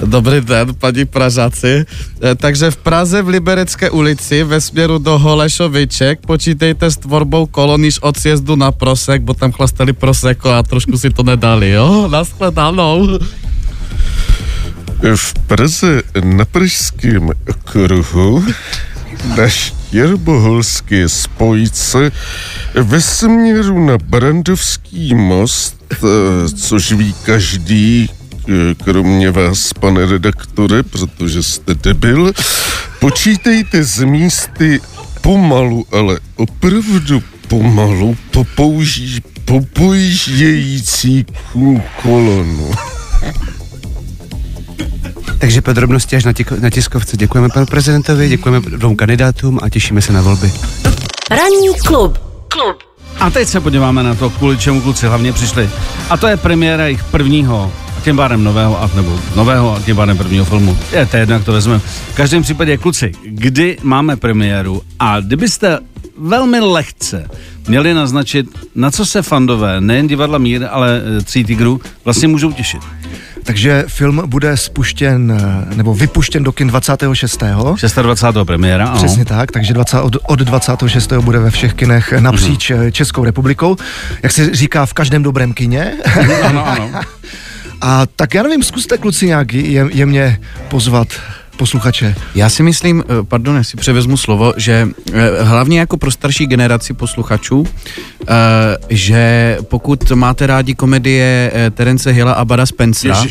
Dobrý 0.05 0.41
den, 0.41 0.75
paní 0.75 1.05
Pražáci. 1.05 1.85
Eh, 2.23 2.35
Takže 2.35 2.71
v 2.71 2.77
Praze 2.77 3.23
v 3.23 3.29
Liberecké 3.29 3.91
ulici 3.91 4.45
ve 4.45 4.61
směru 4.61 4.99
do 4.99 5.19
Holešoviček 5.19 6.21
počítejte 6.27 6.91
s 6.91 6.97
tvorbou 6.97 7.47
kolon 7.47 7.85
od 8.01 8.17
sjezdu 8.17 8.57
na 8.57 8.73
Prosek, 8.73 9.23
bo 9.23 9.35
tam 9.35 9.53
chlastali 9.53 9.93
Proseko 9.93 10.51
a 10.51 10.63
trošku 10.63 10.99
si 10.99 11.11
to 11.11 11.23
nedali, 11.23 11.71
jo? 11.71 12.09
Naschledanou. 12.09 13.19
v 15.17 15.35
Praze 15.47 16.03
na 16.25 16.45
pražském 16.45 17.31
kruhu 17.65 18.45
na 19.25 19.49
Štěrboholské 19.49 21.09
spojce 21.09 22.13
ve 22.75 23.01
směru 23.01 23.87
na 23.87 23.99
Brandovský 23.99 25.15
most, 25.15 25.77
eh, 25.93 25.97
což 26.49 26.93
ví 26.93 27.15
každý, 27.23 28.11
eh, 28.49 28.75
kromě 28.85 29.31
vás, 29.31 29.73
pane 29.73 30.07
redaktore, 30.07 30.83
protože 30.83 31.43
jste 31.43 31.75
debil, 31.75 32.33
počítejte 33.01 33.85
z 33.85 34.05
místy 34.05 34.81
pomalu, 35.21 35.87
ale 35.93 36.19
opravdu 36.37 37.23
pomalu 37.49 38.17
popouží, 38.31 39.21
popoužějící 39.45 41.27
kolonu. 42.03 42.71
Takže 45.39 45.63
podrobnosti 45.63 46.17
až 46.17 46.25
na, 46.25 46.33
tiko, 46.33 46.55
na 46.61 46.71
tiskovce. 46.71 47.17
Děkujeme 47.17 47.49
panu 47.49 47.67
prezidentovi, 47.67 48.29
děkujeme 48.29 48.71
dvou 48.71 48.95
kandidátům 48.95 49.59
a 49.63 49.69
těšíme 49.69 50.03
se 50.03 50.13
na 50.13 50.23
volby. 50.23 50.53
Ranní 51.31 51.69
klub. 51.87 52.19
Klub. 52.49 52.77
A 53.21 53.31
teď 53.31 53.49
se 53.49 53.61
podíváme 53.61 54.03
na 54.03 54.15
to, 54.15 54.31
kvůli 54.31 54.59
čemu 54.59 54.81
kluci 54.81 55.07
hlavně 55.07 55.33
přišli. 55.33 55.71
A 56.11 56.17
to 56.17 56.27
je 56.27 56.37
premiéra 56.37 56.85
jejich 56.85 57.05
prvního, 57.05 57.73
a 57.99 58.01
tím 58.01 58.17
pádem 58.17 58.45
nového, 58.45 58.83
a 58.83 58.91
nebo 58.95 59.21
nového, 59.37 59.77
a 59.77 59.81
tím 59.81 59.97
pádem 59.97 60.19
prvního 60.19 60.45
filmu. 60.45 60.79
Je 60.93 61.07
to 61.07 61.17
jedno, 61.17 61.35
jak 61.35 61.45
to 61.45 61.53
vezmeme. 61.53 61.79
V 62.13 62.15
každém 62.15 62.43
případě, 62.43 62.77
kluci, 62.77 63.13
kdy 63.25 63.77
máme 63.83 64.17
premiéru 64.17 64.83
a 64.99 65.21
kdybyste 65.21 65.79
velmi 66.19 66.61
lehce 66.61 67.29
měli 67.69 67.95
naznačit, 67.95 68.47
na 68.75 68.91
co 68.91 69.07
se 69.07 69.23
fandové, 69.23 69.81
nejen 69.81 70.07
divadla 70.07 70.39
Mír, 70.39 70.67
ale 70.71 71.03
e, 71.19 71.23
Tří 71.23 71.45
tigrů, 71.45 71.81
vlastně 72.05 72.29
můžou 72.29 72.53
těšit. 72.53 72.83
Takže 73.45 73.85
film 73.87 74.23
bude 74.27 74.57
spuštěn, 74.57 75.39
eh, 75.71 75.75
nebo 75.75 75.95
vypuštěn 75.95 76.43
do 76.43 76.53
kin 76.53 76.69
26. 76.69 77.43
26. 78.03 78.45
premiéra, 78.45 78.87
ano. 78.87 78.97
Přesně 78.97 79.25
tak, 79.25 79.53
takže 79.53 79.75
20, 79.75 80.01
od, 80.01 80.17
od 80.27 80.39
26. 80.39 81.13
bude 81.13 81.39
ve 81.39 81.51
všech 81.51 81.75
kinech 81.75 82.13
napříč 82.13 82.71
mm-hmm. 82.71 82.91
Českou 82.91 83.25
republikou. 83.25 83.77
Jak 84.23 84.33
se 84.33 84.55
říká, 84.55 84.87
v 84.87 84.93
každém 84.93 85.23
dobrém 85.23 85.53
kině. 85.53 85.93
ano, 86.43 86.67
ano. 86.67 86.91
A 87.81 88.07
tak 88.17 88.35
já 88.35 88.43
nevím, 88.43 88.63
zkuste 88.63 88.99
kluci 88.99 89.27
nějak 89.27 89.53
je, 89.53 89.87
jemně 89.93 90.41
pozvat 90.69 91.09
posluchače. 91.57 92.15
Já 92.35 92.49
si 92.49 92.63
myslím, 92.63 93.05
eh, 93.09 93.23
pardon, 93.23 93.57
já 93.57 93.63
si 93.63 93.77
převezmu 93.77 94.17
slovo, 94.17 94.55
že 94.57 94.89
eh, 95.13 95.43
hlavně 95.43 95.79
jako 95.79 95.97
pro 95.97 96.11
starší 96.11 96.47
generaci 96.47 96.95
posluchačů, 96.95 97.67
eh, 97.67 98.27
že 98.89 99.59
pokud 99.69 100.11
máte 100.11 100.47
rádi 100.47 100.75
komedie 100.75 101.53
Terence 101.75 102.11
Hilla 102.11 102.33
a 102.33 102.45
Bada 102.45 102.67
Spencera, 102.67 103.25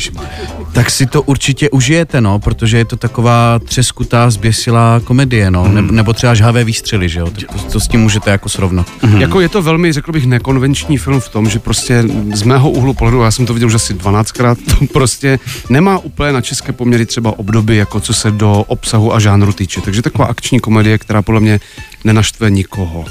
tak 0.72 0.90
si 0.90 1.06
to 1.06 1.22
určitě 1.22 1.70
užijete, 1.70 2.20
no, 2.20 2.38
protože 2.38 2.78
je 2.78 2.84
to 2.84 2.96
taková 2.96 3.58
třeskutá, 3.64 4.30
zběsilá 4.30 5.00
komedie, 5.04 5.50
no, 5.50 5.68
ne, 5.68 5.82
nebo 5.82 6.12
třeba 6.12 6.34
žhavé 6.34 6.64
výstřely, 6.64 7.08
že 7.08 7.20
jo, 7.20 7.30
tak 7.30 7.62
to, 7.62 7.72
to 7.72 7.80
s 7.80 7.88
tím 7.88 8.00
můžete 8.00 8.30
jako 8.30 8.48
srovnat. 8.48 8.86
Hmm. 9.02 9.20
Jako 9.20 9.40
je 9.40 9.48
to 9.48 9.62
velmi, 9.62 9.92
řekl 9.92 10.12
bych, 10.12 10.26
nekonvenční 10.26 10.98
film 10.98 11.20
v 11.20 11.28
tom, 11.28 11.48
že 11.48 11.58
prostě 11.58 12.04
z 12.34 12.42
mého 12.42 12.70
úhlu 12.70 12.94
pohledu, 12.94 13.20
já 13.20 13.30
jsem 13.30 13.46
to 13.46 13.54
viděl 13.54 13.68
už 13.68 13.74
asi 13.74 13.94
12krát, 13.94 14.56
to 14.78 14.86
prostě 14.92 15.38
nemá 15.68 15.98
úplně 15.98 16.32
na 16.32 16.40
české 16.40 16.72
poměry 16.72 17.06
třeba 17.06 17.38
období, 17.38 17.76
jako 17.76 18.00
co 18.00 18.13
se 18.14 18.30
do 18.30 18.52
obsahu 18.52 19.14
a 19.14 19.20
žánru 19.20 19.52
týče. 19.52 19.80
Takže 19.80 20.02
taková 20.02 20.26
akční 20.26 20.60
komedie, 20.60 20.98
která 20.98 21.22
podle 21.22 21.40
mě 21.40 21.60
nenaštve 22.04 22.50
nikoho. 22.50 23.04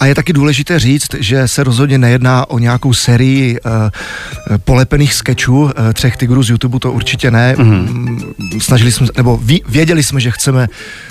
A 0.00 0.06
je 0.06 0.14
taky 0.14 0.32
důležité 0.32 0.78
říct, 0.78 1.14
že 1.18 1.48
se 1.48 1.64
rozhodně 1.64 1.98
nejedná 1.98 2.50
o 2.50 2.58
nějakou 2.58 2.92
sérii 2.92 3.60
uh, 3.60 3.70
polepených 4.64 5.14
sketchů 5.14 5.62
uh, 5.62 5.70
třech 5.92 6.16
tigrů 6.16 6.42
z 6.42 6.50
YouTube, 6.50 6.78
to 6.78 6.92
určitě 6.92 7.30
ne. 7.30 7.54
Mm. 7.58 8.20
Snažili 8.58 8.92
jsme, 8.92 9.06
nebo 9.16 9.36
ví, 9.36 9.62
věděli 9.68 10.02
jsme, 10.02 10.20
že 10.20 10.30
chceme 10.30 10.66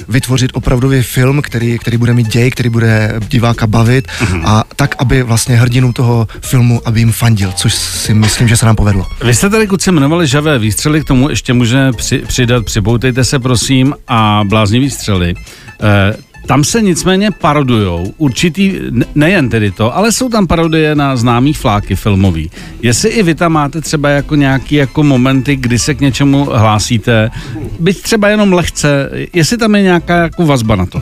vytvořit 0.10 0.52
opravdový 0.54 1.02
film, 1.02 1.41
který, 1.41 1.80
který 1.80 1.97
bude 1.97 2.13
mít 2.13 2.28
děj, 2.28 2.52
který 2.52 2.69
bude 2.69 3.19
diváka 3.30 3.67
bavit 3.67 4.08
a 4.43 4.63
tak, 4.76 4.95
aby 4.99 5.23
vlastně 5.23 5.56
hrdinu 5.56 5.93
toho 5.93 6.28
filmu, 6.41 6.82
aby 6.86 6.99
jim 6.99 7.12
fandil, 7.12 7.52
což 7.56 7.73
si 7.73 8.13
myslím, 8.13 8.47
že 8.47 8.58
se 8.58 8.65
nám 8.65 8.76
povedlo. 8.76 9.08
Vy 9.23 9.34
jste 9.34 9.49
tady 9.49 9.67
kluci 9.67 9.89
jmenovali 9.89 10.28
žavé 10.28 10.60
výstřely, 10.60 11.02
k 11.02 11.04
tomu 11.04 11.30
ještě 11.30 11.54
můžeme 11.54 11.93
při, 11.93 12.17
přidat, 12.28 12.65
přiboutejte 13.03 13.23
se 13.23 13.39
prosím 13.39 13.95
a 14.07 14.43
bláznivý 14.47 14.89
střely. 14.89 15.33
E, 15.33 16.15
tam 16.47 16.63
se 16.63 16.81
nicméně 16.81 17.31
parodujou 17.31 18.13
určitý, 18.17 18.79
ne- 18.89 19.05
nejen 19.15 19.49
tedy 19.49 19.71
to, 19.71 19.95
ale 19.95 20.11
jsou 20.11 20.29
tam 20.29 20.47
parodie 20.47 20.95
na 20.95 21.15
známý 21.15 21.53
fláky 21.53 21.95
filmový. 21.95 22.51
Jestli 22.81 23.09
i 23.09 23.23
vy 23.23 23.35
tam 23.35 23.51
máte 23.51 23.81
třeba 23.81 24.09
jako 24.09 24.35
nějaký 24.35 24.75
jako 24.75 25.03
momenty, 25.03 25.55
kdy 25.55 25.79
se 25.79 25.93
k 25.93 26.01
něčemu 26.01 26.45
hlásíte, 26.45 27.31
byť 27.79 28.01
třeba 28.01 28.29
jenom 28.29 28.53
lehce, 28.53 29.09
jestli 29.33 29.57
tam 29.57 29.75
je 29.75 29.81
nějaká 29.81 30.15
jako 30.17 30.45
vazba 30.45 30.75
na 30.75 30.85
to. 30.85 31.01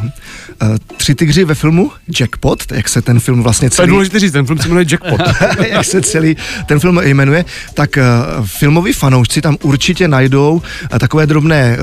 Uh, 0.61 0.77
tři 0.97 1.15
tygři 1.15 1.45
ve 1.45 1.55
filmu 1.55 1.91
Jackpot, 2.19 2.71
jak 2.71 2.89
se 2.89 3.01
ten 3.01 3.19
film 3.19 3.43
vlastně 3.43 3.69
To 3.69 3.73
je 3.73 3.75
celý... 3.75 3.89
důležité 3.89 4.19
říct, 4.19 4.31
ten 4.31 4.45
film 4.45 4.59
se 4.59 4.67
jmenuje 4.67 4.85
Jackpot. 4.91 5.21
jak 5.67 5.85
se 5.85 6.01
celý 6.01 6.37
ten 6.65 6.79
film 6.79 6.99
jmenuje, 7.03 7.45
tak 7.73 7.97
uh, 7.97 8.45
filmoví 8.45 8.93
fanoušci 8.93 9.41
tam 9.41 9.57
určitě 9.61 10.07
najdou 10.07 10.53
uh, 10.53 10.99
takové 10.99 11.27
drobné 11.27 11.77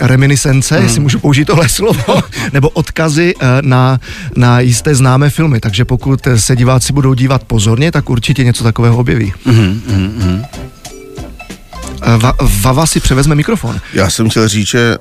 reminiscence, 0.00 0.74
hmm. 0.74 0.84
jestli 0.84 1.00
můžu 1.00 1.18
použít 1.18 1.44
tohle 1.44 1.68
slovo, 1.68 2.22
nebo 2.52 2.68
odkazy 2.68 3.34
na, 3.60 4.00
na 4.36 4.60
jisté 4.60 4.94
známé 4.94 5.30
filmy. 5.30 5.60
Takže 5.60 5.84
pokud 5.84 6.26
eh, 6.26 6.38
se 6.38 6.56
diváci 6.56 6.92
budou 6.92 7.14
dívat 7.14 7.44
pozorně, 7.44 7.92
tak 7.92 8.10
určitě 8.10 8.44
něco 8.44 8.64
takového 8.64 8.96
objeví. 8.96 9.32
Mm-hmm, 9.46 9.80
mm-hmm. 9.88 10.44
Va, 12.18 12.34
Vava 12.60 12.86
si 12.86 13.00
převezme 13.00 13.34
mikrofon. 13.34 13.80
Já 13.92 14.10
jsem 14.10 14.30
chtěl 14.30 14.48
říct, 14.48 14.68
že 14.68 14.98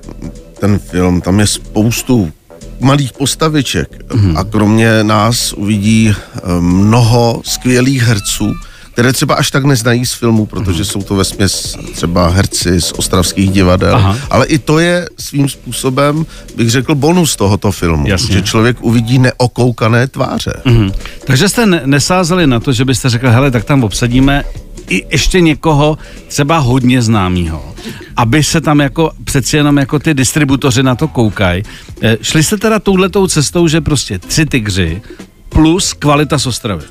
ten 0.60 0.80
film, 0.80 1.22
tam 1.22 1.40
je 1.40 1.48
spoustu 1.48 2.32
malých 2.80 3.14
postaviček 3.14 3.90
mm-hmm. 4.08 4.38
a 4.38 4.44
kromě 4.44 5.04
nás 5.04 5.54
uvidí 5.54 6.14
eh, 6.16 6.40
mnoho 6.60 7.42
skvělých 7.46 8.04
herců, 8.04 8.56
které 8.94 9.14
třeba 9.14 9.36
až 9.36 9.52
tak 9.52 9.64
neznají 9.64 10.06
z 10.06 10.14
filmu, 10.14 10.46
protože 10.46 10.86
jsou 10.86 11.02
to 11.02 11.16
vesměs 11.16 11.78
třeba 11.94 12.30
herci 12.30 12.82
z 12.82 12.92
ostravských 12.92 13.52
divadel, 13.52 13.96
Aha. 13.96 14.18
ale 14.30 14.46
i 14.46 14.58
to 14.58 14.80
je 14.80 15.10
svým 15.20 15.50
způsobem, 15.50 16.26
bych 16.56 16.70
řekl, 16.72 16.96
bonus 16.96 17.36
tohoto 17.36 17.72
filmu, 17.72 18.08
Jasně. 18.08 18.34
že 18.34 18.42
člověk 18.42 18.78
uvidí 18.82 19.20
neokoukané 19.20 20.08
tváře. 20.08 20.54
Mhm. 20.66 20.92
Takže 21.26 21.50
jste 21.50 21.66
ne- 21.66 21.82
nesázeli 21.86 22.48
na 22.48 22.60
to, 22.60 22.74
že 22.74 22.86
byste 22.86 23.10
řekl, 23.10 23.30
hele, 23.30 23.52
tak 23.52 23.64
tam 23.64 23.84
obsadíme 23.84 24.44
i 24.90 25.06
ještě 25.12 25.42
někoho 25.42 25.98
třeba 26.28 26.58
hodně 26.58 27.02
známýho, 27.02 27.76
aby 28.16 28.44
se 28.44 28.62
tam 28.62 28.80
jako 28.80 29.12
přeci 29.24 29.58
jenom 29.58 29.78
jako 29.78 30.00
ty 30.00 30.14
distributoři 30.14 30.84
na 30.84 30.96
to 30.96 31.08
koukají. 31.08 31.64
Eh, 32.02 32.18
Šli 32.22 32.44
jste 32.44 32.58
teda 32.58 32.80
touhletou 32.80 33.28
cestou, 33.28 33.68
že 33.68 33.82
prostě 33.82 34.20
tři 34.20 34.46
tygři 34.46 35.02
plus 35.50 35.94
kvalita 35.94 36.40
z 36.40 36.46
Ostravy. 36.46 36.86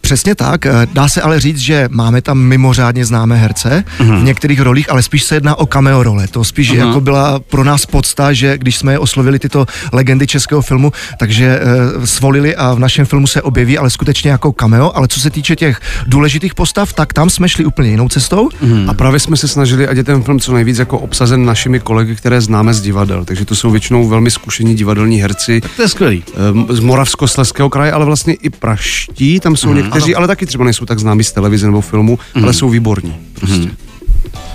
Přesně 0.00 0.34
tak. 0.34 0.66
eh, 0.66 0.86
Dá 0.92 1.08
se 1.08 1.22
ale 1.22 1.40
říct, 1.40 1.58
že 1.58 1.88
máme 1.92 2.22
tam 2.22 2.38
mimořádně 2.38 3.04
známé 3.04 3.36
herce 3.36 3.84
v 3.98 4.22
některých 4.24 4.60
rolích, 4.60 4.90
ale 4.90 5.02
spíš 5.02 5.22
se 5.24 5.34
jedná 5.36 5.54
o 5.58 5.66
cameo 5.66 6.02
role. 6.02 6.28
To 6.28 6.44
spíš 6.44 6.70
Aha. 6.70 6.78
jako 6.86 7.00
byla 7.00 7.38
pro 7.38 7.64
nás 7.64 7.86
podsta, 7.86 8.32
že 8.32 8.58
když 8.58 8.76
jsme 8.76 8.92
je 8.92 8.98
oslovili 8.98 9.38
tyto 9.38 9.66
legendy 9.92 10.26
českého 10.26 10.62
filmu, 10.62 10.92
takže 11.18 11.60
uh, 11.96 12.04
svolili 12.04 12.56
a 12.56 12.74
v 12.74 12.78
našem 12.78 13.06
filmu 13.06 13.26
se 13.26 13.42
objeví, 13.42 13.78
ale 13.78 13.90
skutečně 13.90 14.30
jako 14.30 14.52
cameo. 14.52 14.96
Ale 14.96 15.08
co 15.08 15.20
se 15.20 15.30
týče 15.30 15.56
těch 15.56 15.80
důležitých 16.06 16.54
postav, 16.54 16.92
tak 16.92 17.12
tam 17.12 17.30
jsme 17.30 17.48
šli 17.48 17.64
úplně 17.64 17.90
jinou 17.90 18.08
cestou. 18.08 18.48
A 18.88 18.94
právě 18.94 19.20
jsme 19.20 19.36
se 19.36 19.48
snažili, 19.48 19.88
ať 19.88 19.96
je 19.96 20.04
ten 20.04 20.22
film 20.22 20.40
co 20.40 20.52
nejvíc 20.54 20.78
jako 20.78 20.98
obsazen 20.98 21.44
našimi 21.44 21.80
kolegy, 21.80 22.16
které 22.16 22.40
známe 22.40 22.74
z 22.74 22.80
divadel. 22.80 23.24
Takže 23.24 23.44
to 23.44 23.54
jsou 23.54 23.70
většinou 23.70 24.08
velmi 24.08 24.30
zkušení 24.30 24.74
divadelní 24.74 25.22
herci 25.22 25.60
To 25.76 25.82
je 25.82 25.88
skvělý. 25.88 26.24
ehm, 26.50 26.66
z 26.70 26.80
Moravskoslezského 26.80 27.70
kraje, 27.70 27.92
ale 27.92 28.04
vlastně 28.04 28.34
i 28.34 28.50
praští, 28.50 29.40
tam 29.40 29.56
jsou 29.56 29.65
někteří, 29.72 30.14
ale 30.14 30.26
taky 30.26 30.46
třeba 30.46 30.64
nejsou 30.64 30.84
tak 30.86 30.98
známí 30.98 31.24
z 31.24 31.32
televize 31.32 31.66
nebo 31.66 31.80
filmu, 31.80 32.18
ale 32.42 32.52
jsou 32.52 32.68
výborní. 32.68 33.14
Prostě. 33.40 33.68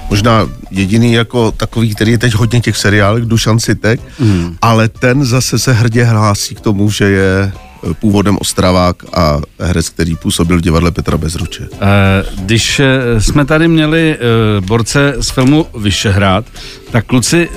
Možná 0.09 0.49
jediný 0.71 1.13
jako 1.13 1.51
takový, 1.51 1.95
který 1.95 2.11
je 2.11 2.17
teď 2.17 2.33
hodně 2.33 2.61
těch 2.61 2.77
seriálech, 2.77 3.25
Dušan 3.25 3.59
Sitek, 3.59 4.01
Mhm. 4.19 4.55
ale 4.61 4.89
ten 4.89 5.25
zase 5.25 5.59
se 5.59 5.73
hrdě 5.73 6.03
hlásí 6.03 6.55
k 6.55 6.59
tomu, 6.61 6.91
že 6.91 7.05
je 7.05 7.51
eh, 7.53 7.93
původem 7.93 8.37
Ostravák 8.41 8.95
a 9.13 9.39
herec, 9.59 9.89
který 9.89 10.15
působil 10.15 10.57
v 10.57 10.61
divadle 10.61 10.91
Petra 10.91 11.17
Bezruče. 11.17 11.67
Eh, 11.73 11.77
Když 12.37 12.79
eh, 12.79 13.21
jsme 13.21 13.45
tady 13.45 13.67
měli 13.67 14.15
eh, 14.17 14.61
borce 14.61 15.13
z 15.19 15.29
filmu 15.29 15.65
Vyšehrad, 15.77 16.45
tak 16.91 17.05
kluci 17.05 17.49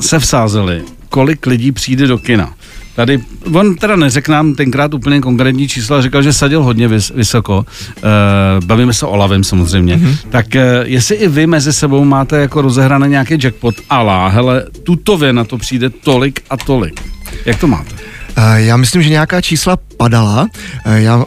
se 0.00 0.18
vsázeli, 0.18 0.82
kolik 1.08 1.46
lidí 1.46 1.72
přijde 1.72 2.06
do 2.06 2.18
kina. 2.18 2.54
Tady, 2.96 3.20
on 3.54 3.74
teda 3.74 3.96
neřekl 3.96 4.32
nám 4.32 4.54
tenkrát 4.54 4.94
úplně 4.94 5.20
konkrétní 5.20 5.68
čísla, 5.68 6.02
říkal, 6.02 6.22
že 6.22 6.32
sadil 6.32 6.62
hodně 6.62 6.88
vys, 6.88 7.12
vysoko. 7.14 7.66
E, 7.96 8.66
bavíme 8.66 8.92
se 8.92 9.06
o 9.06 9.16
lavem 9.16 9.44
samozřejmě. 9.44 9.96
Mm-hmm. 9.96 10.16
Tak 10.30 10.56
e, 10.56 10.82
jestli 10.84 11.16
i 11.16 11.28
vy 11.28 11.46
mezi 11.46 11.72
sebou 11.72 12.04
máte 12.04 12.36
jako 12.36 12.62
rozehrané 12.62 13.08
nějaký 13.08 13.38
jackpot, 13.42 13.74
alá, 13.90 14.28
hele, 14.28 14.64
tutově 14.82 15.32
na 15.32 15.44
to 15.44 15.58
přijde 15.58 15.90
tolik 15.90 16.40
a 16.50 16.56
tolik. 16.56 17.00
Jak 17.46 17.60
to 17.60 17.66
máte? 17.66 17.90
Eh, 18.36 18.60
Já 18.62 18.76
myslím, 18.76 19.02
že 19.02 19.08
nějaká 19.08 19.40
čísla 19.40 19.78
padala. 19.96 20.48
Já 20.94 21.24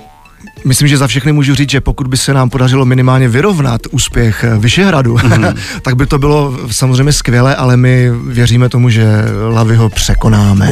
Myslím, 0.68 0.88
že 0.88 0.98
za 0.98 1.08
všechny 1.08 1.32
můžu 1.32 1.56
říct, 1.56 1.70
že 1.70 1.82
pokud 1.82 2.08
by 2.08 2.18
se 2.18 2.34
nám 2.34 2.50
podařilo 2.50 2.86
minimálně 2.86 3.28
vyrovnat 3.28 3.82
úspěch 3.92 4.44
eh, 4.44 4.58
Vyšehradu, 4.58 5.18
mm. 5.24 5.46
tak 5.82 5.96
by 5.96 6.06
to 6.06 6.20
bylo 6.20 6.58
samozřejmě 6.72 7.14
skvělé, 7.14 7.56
ale 7.56 7.78
my 7.78 8.10
věříme 8.28 8.70
tomu, 8.70 8.90
že 8.90 9.06
Lavy 9.50 9.76
ho 9.76 9.90
překonáme. 9.90 10.72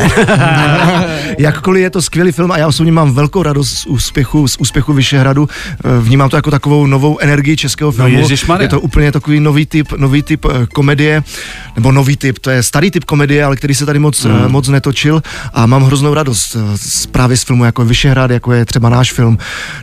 Jakkoliv 1.39 1.83
je 1.83 1.89
to 1.89 2.01
skvělý 2.01 2.31
film 2.31 2.51
a 2.51 2.57
já 2.57 2.67
osobně 2.67 2.91
mám 2.91 3.13
velkou 3.13 3.43
radost 3.43 3.69
z 3.69 3.85
úspěchu, 3.85 4.47
z 4.47 4.57
úspěchu 4.59 4.93
Vyšehradu, 4.93 5.49
eh, 5.49 5.99
vnímám 6.01 6.29
to 6.29 6.35
jako 6.35 6.51
takovou 6.51 6.87
novou 6.87 7.19
energii 7.19 7.57
českého 7.57 7.91
filmu. 7.91 8.17
ježišmarja. 8.17 8.63
je 8.63 8.69
to 8.69 8.81
úplně 8.81 9.11
takový 9.11 9.39
nový 9.39 9.65
typ, 9.65 9.93
nový 9.97 10.23
typ 10.23 10.45
eh, 10.45 10.65
komedie, 10.65 11.23
nebo 11.75 11.91
nový 11.91 12.17
typ, 12.17 12.39
to 12.39 12.49
je 12.49 12.63
starý 12.63 12.91
typ 12.91 13.03
komedie, 13.03 13.43
ale 13.43 13.55
který 13.55 13.75
se 13.75 13.85
tady 13.85 13.99
moc, 13.99 14.25
mm. 14.25 14.47
moc 14.47 14.67
netočil 14.67 15.23
a 15.53 15.65
mám 15.65 15.83
hroznou 15.83 16.13
radost 16.13 16.57
z, 16.75 17.05
právě 17.05 17.37
z 17.37 17.43
filmu 17.43 17.65
jako 17.65 17.81
je 17.81 17.87
Vyšehrad, 17.87 18.31
jako 18.31 18.53
je 18.53 18.65
třeba 18.65 18.89
náš 18.89 19.13
film, 19.13 19.37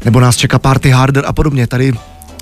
nebo 0.05 0.21
nás 0.21 0.37
čeká 0.37 0.59
Party 0.59 0.91
Harder 0.91 1.25
a 1.27 1.33
podobně. 1.33 1.67
Tady 1.67 1.93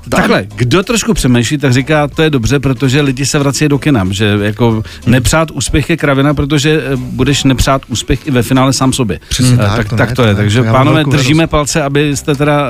Takhle, 0.08 0.46
kdo 0.54 0.82
trošku 0.82 1.14
přemýšlí, 1.14 1.58
tak 1.58 1.72
říká, 1.72 2.08
to 2.08 2.22
je 2.22 2.30
dobře, 2.30 2.58
protože 2.58 3.00
lidi 3.00 3.26
se 3.26 3.38
vrací 3.38 3.68
do 3.68 3.78
kina, 3.78 4.06
že 4.10 4.38
jako 4.42 4.82
nepřát 5.06 5.50
úspěch 5.50 5.90
je 5.90 5.96
kravina, 5.96 6.34
protože 6.34 6.82
eh, 6.84 6.96
budeš 6.96 7.44
nepřát 7.44 7.82
úspěch 7.88 8.26
i 8.26 8.30
ve 8.30 8.42
finále 8.42 8.72
sám 8.72 8.92
sobě. 8.92 9.20
Přesně 9.28 9.54
Eh, 9.54 9.56
tak, 9.56 9.76
tak, 9.76 9.88
to 9.88 9.96
tak 9.96 10.08
ne, 10.08 10.14
to 10.14 10.22
to 10.22 10.28
je, 10.28 10.34
ne, 10.34 10.34
takže 10.34 10.62
to 10.62 10.72
pánové, 10.72 11.04
držíme 11.04 11.42
radost. 11.42 11.50
palce, 11.50 11.82
abyste 11.82 12.34
teda 12.34 12.62
uh, 12.62 12.66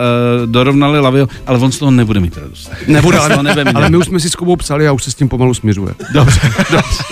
dorovnali 0.46 1.00
Lavio, 1.00 1.28
ale 1.46 1.58
on 1.58 1.72
z 1.72 1.78
toho 1.78 1.90
nebude 1.90 2.20
mít 2.20 2.36
radost. 2.36 2.72
Nebude, 2.86 3.18
ale, 3.18 3.42
nebude 3.42 3.64
mít 3.64 3.76
ale 3.76 3.90
my 3.90 3.96
už 3.96 4.06
jsme 4.06 4.20
si 4.20 4.30
s 4.30 4.34
Kubou 4.34 4.56
psali 4.56 4.88
a 4.88 4.92
už 4.92 5.04
se 5.04 5.10
s 5.10 5.14
tím 5.14 5.28
pomalu 5.28 5.54
směřuje. 5.54 5.94
Dobře, 6.12 6.40
dobře. 6.70 7.04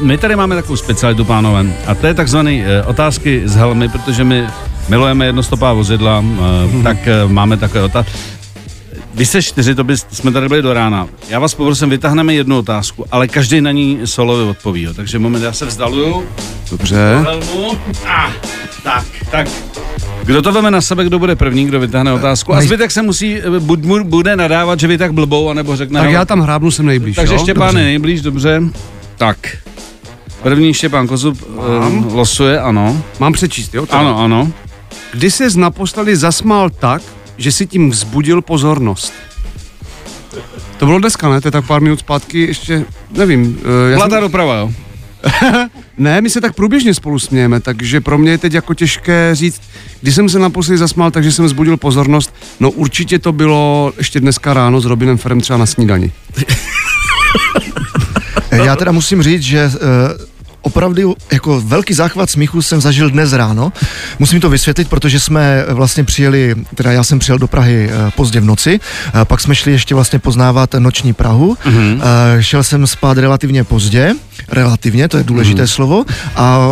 My 0.00 0.18
tady 0.18 0.36
máme 0.36 0.54
takovou 0.54 0.76
specialitu, 0.76 1.24
pánové, 1.24 1.66
a 1.86 1.94
to 1.94 2.06
je 2.06 2.14
takzvaný 2.14 2.62
uh, 2.62 2.90
otázky 2.90 3.42
z 3.44 3.56
helmy, 3.56 3.88
protože 3.88 4.24
my 4.24 4.46
milujeme 4.88 5.26
jednostopá 5.26 5.72
vozidla, 5.72 6.18
uh, 6.18 6.82
tak 6.82 6.96
uh, 7.24 7.32
máme 7.32 7.56
takové 7.56 7.82
otázky. 7.82 8.12
Vy 9.14 9.26
jste 9.26 9.42
čtyři, 9.42 9.74
to 9.74 9.84
by 9.84 9.96
jsme 9.96 10.32
tady 10.32 10.48
byli 10.48 10.62
do 10.62 10.72
rána. 10.72 11.08
Já 11.28 11.38
vás 11.38 11.54
poprosím, 11.54 11.90
vytáhneme 11.90 12.34
jednu 12.34 12.58
otázku, 12.58 13.04
ale 13.10 13.28
každý 13.28 13.60
na 13.60 13.72
ní 13.72 14.00
solově 14.04 14.46
odpoví. 14.46 14.82
Jo. 14.82 14.94
Takže 14.94 15.18
moment, 15.18 15.42
já 15.42 15.52
se 15.52 15.66
vzdaluju. 15.66 16.24
Dobře. 16.70 17.24
Ah, 18.06 18.30
tak, 18.82 19.04
tak. 19.30 19.48
Kdo 20.24 20.42
to 20.42 20.52
veme 20.52 20.70
na 20.70 20.80
sebe, 20.80 21.04
kdo 21.04 21.18
bude 21.18 21.36
první, 21.36 21.66
kdo 21.66 21.80
vytáhne 21.80 22.12
otázku? 22.12 22.54
A 22.54 22.60
zbytek 22.60 22.90
se 22.90 23.02
musí, 23.02 23.36
eh, 23.36 23.60
buď 23.60 23.84
mu 23.84 24.04
bude 24.04 24.36
nadávat, 24.36 24.80
že 24.80 24.86
vy 24.86 24.98
tak 24.98 25.12
blbou, 25.12 25.50
anebo 25.50 25.76
řekne... 25.76 26.00
Tak 26.00 26.06
hele, 26.06 26.14
já 26.14 26.24
tam 26.24 26.40
hrábnu, 26.40 26.70
jsem 26.70 26.86
nejblíž. 26.86 27.16
takže 27.16 27.34
jo? 27.34 27.40
Štěpán 27.40 27.68
Dobře. 27.68 27.80
je 27.80 27.84
nejblíž, 27.84 28.22
dobře. 28.22 28.62
Tak. 29.16 29.38
První 30.42 30.74
Štěpán 30.74 31.06
Kozub 31.06 31.38
um, 31.88 32.14
losuje, 32.14 32.60
ano. 32.60 33.02
Mám 33.20 33.32
přečíst, 33.32 33.74
jo? 33.74 33.86
Teda. 33.86 33.98
Ano, 33.98 34.20
ano. 34.20 34.52
Kdy 35.14 35.30
ses 35.30 35.56
naposledy 35.56 36.16
zasmál 36.16 36.70
tak, 36.70 37.02
že 37.36 37.52
si 37.52 37.66
tím 37.66 37.90
vzbudil 37.90 38.42
pozornost? 38.42 39.12
To 40.78 40.86
bylo 40.86 40.98
dneska, 40.98 41.28
ne? 41.28 41.40
To 41.40 41.48
je 41.48 41.52
tak 41.52 41.66
pár 41.66 41.80
minut 41.80 41.98
zpátky, 41.98 42.40
ještě, 42.46 42.84
nevím. 43.10 43.58
eh, 43.88 43.90
Já 43.90 43.96
Zlatá 43.96 44.16
jsem, 44.16 44.20
doprava, 44.22 44.54
jo. 44.54 44.72
ne, 45.98 46.20
my 46.20 46.30
se 46.30 46.40
tak 46.40 46.54
průběžně 46.54 46.94
spolu 46.94 47.18
smějeme, 47.18 47.60
takže 47.60 48.00
pro 48.00 48.18
mě 48.18 48.30
je 48.30 48.38
teď 48.38 48.52
jako 48.52 48.74
těžké 48.74 49.30
říct, 49.34 49.60
kdy 50.00 50.12
jsem 50.12 50.28
se 50.28 50.38
naposledy 50.38 50.78
zasmál, 50.78 51.10
takže 51.10 51.32
jsem 51.32 51.44
vzbudil 51.44 51.76
pozornost. 51.76 52.34
No 52.60 52.70
určitě 52.70 53.18
to 53.18 53.32
bylo 53.32 53.92
ještě 53.98 54.20
dneska 54.20 54.54
ráno 54.54 54.80
s 54.80 54.84
Robinem 54.84 55.18
Ferem 55.18 55.40
třeba 55.40 55.56
na 55.56 55.66
snídani. 55.66 56.12
Já 58.52 58.76
teda 58.76 58.92
musím 58.92 59.22
říct, 59.22 59.42
že 59.42 59.66
uh, 59.66 59.72
opravdu 60.64 61.14
jako 61.32 61.60
velký 61.60 61.94
záchvat 61.94 62.30
smíchu 62.30 62.62
jsem 62.62 62.80
zažil 62.80 63.10
dnes 63.10 63.32
ráno. 63.32 63.72
Musím 64.18 64.40
to 64.40 64.50
vysvětlit, 64.50 64.88
protože 64.88 65.20
jsme 65.20 65.64
vlastně 65.68 66.04
přijeli, 66.04 66.54
teda 66.74 66.92
já 66.92 67.04
jsem 67.04 67.18
přijel 67.18 67.38
do 67.38 67.46
Prahy 67.46 67.90
eh, 67.90 68.10
pozdě 68.16 68.40
v 68.40 68.44
noci, 68.44 68.80
eh, 68.80 69.24
pak 69.24 69.40
jsme 69.40 69.54
šli 69.54 69.72
ještě 69.72 69.94
vlastně 69.94 70.18
poznávat 70.18 70.74
noční 70.78 71.12
Prahu. 71.12 71.56
Mm-hmm. 71.64 72.00
Šel 72.40 72.62
jsem 72.62 72.86
spát 72.86 73.18
relativně 73.18 73.64
pozdě, 73.64 74.14
relativně, 74.48 75.08
to 75.08 75.16
je 75.16 75.24
důležité 75.24 75.62
mm-hmm. 75.62 75.74
slovo, 75.74 76.04
a 76.36 76.70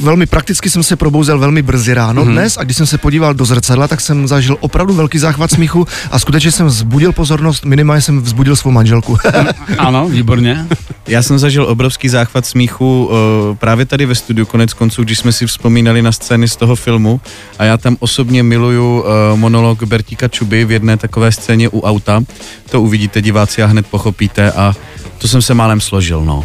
velmi 0.00 0.26
prakticky 0.26 0.70
jsem 0.70 0.82
se 0.82 0.96
probouzel 0.96 1.38
velmi 1.38 1.62
brzy 1.62 1.94
ráno 1.94 2.24
mm-hmm. 2.24 2.32
dnes 2.32 2.56
a 2.58 2.64
když 2.64 2.76
jsem 2.76 2.86
se 2.86 2.98
podíval 2.98 3.34
do 3.34 3.44
zrcadla, 3.44 3.88
tak 3.88 4.00
jsem 4.00 4.28
zažil 4.28 4.56
opravdu 4.60 4.94
velký 4.94 5.18
záchvat 5.18 5.50
smíchu 5.50 5.86
a 6.10 6.18
skutečně 6.18 6.50
jsem 6.50 6.66
vzbudil 6.66 7.12
pozornost, 7.12 7.64
minimálně 7.64 8.02
jsem 8.02 8.22
vzbudil 8.22 8.56
svou 8.56 8.70
manželku. 8.70 9.18
Ano, 9.78 10.08
výborně. 10.08 10.66
Já 11.06 11.22
jsem 11.22 11.38
zažil 11.38 11.64
obrovský 11.64 12.08
záchvat 12.08 12.46
smíchu 12.46 13.04
uh, 13.04 13.56
právě 13.56 13.86
tady 13.86 14.06
ve 14.06 14.14
studiu, 14.14 14.46
konec 14.46 14.72
konců, 14.72 15.04
když 15.04 15.18
jsme 15.18 15.32
si 15.32 15.46
vzpomínali 15.46 16.02
na 16.02 16.12
scény 16.12 16.48
z 16.48 16.56
toho 16.56 16.76
filmu 16.76 17.20
a 17.58 17.64
já 17.64 17.76
tam 17.76 17.96
osobně 18.00 18.42
miluju 18.42 19.00
uh, 19.00 19.06
monolog 19.38 19.82
Bertíka 19.82 20.28
Čuby 20.28 20.64
v 20.64 20.70
jedné 20.70 20.96
takové 20.96 21.32
scéně 21.32 21.68
u 21.68 21.80
auta. 21.80 22.22
To 22.70 22.82
uvidíte 22.82 23.22
diváci 23.22 23.62
a 23.62 23.66
hned 23.66 23.86
pochopíte 23.86 24.52
a 24.52 24.74
to 25.18 25.28
jsem 25.28 25.42
se 25.42 25.54
málem 25.54 25.80
složil, 25.80 26.24
no. 26.24 26.44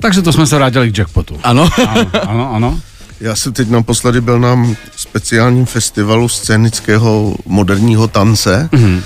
Takže 0.00 0.22
to 0.22 0.32
jsme 0.32 0.46
se 0.46 0.56
vrátili 0.56 0.92
k 0.92 0.98
jackpotu. 0.98 1.40
Ano. 1.42 1.68
Ano, 1.88 2.10
ano, 2.28 2.54
ano. 2.54 2.80
Já 3.20 3.36
jsem 3.36 3.52
teď 3.52 3.68
naposledy 3.68 4.20
byl 4.20 4.40
na 4.40 4.66
speciálním 4.96 5.66
festivalu 5.66 6.28
scénického 6.28 7.34
moderního 7.46 8.08
tance 8.08 8.68
mm-hmm. 8.72 9.00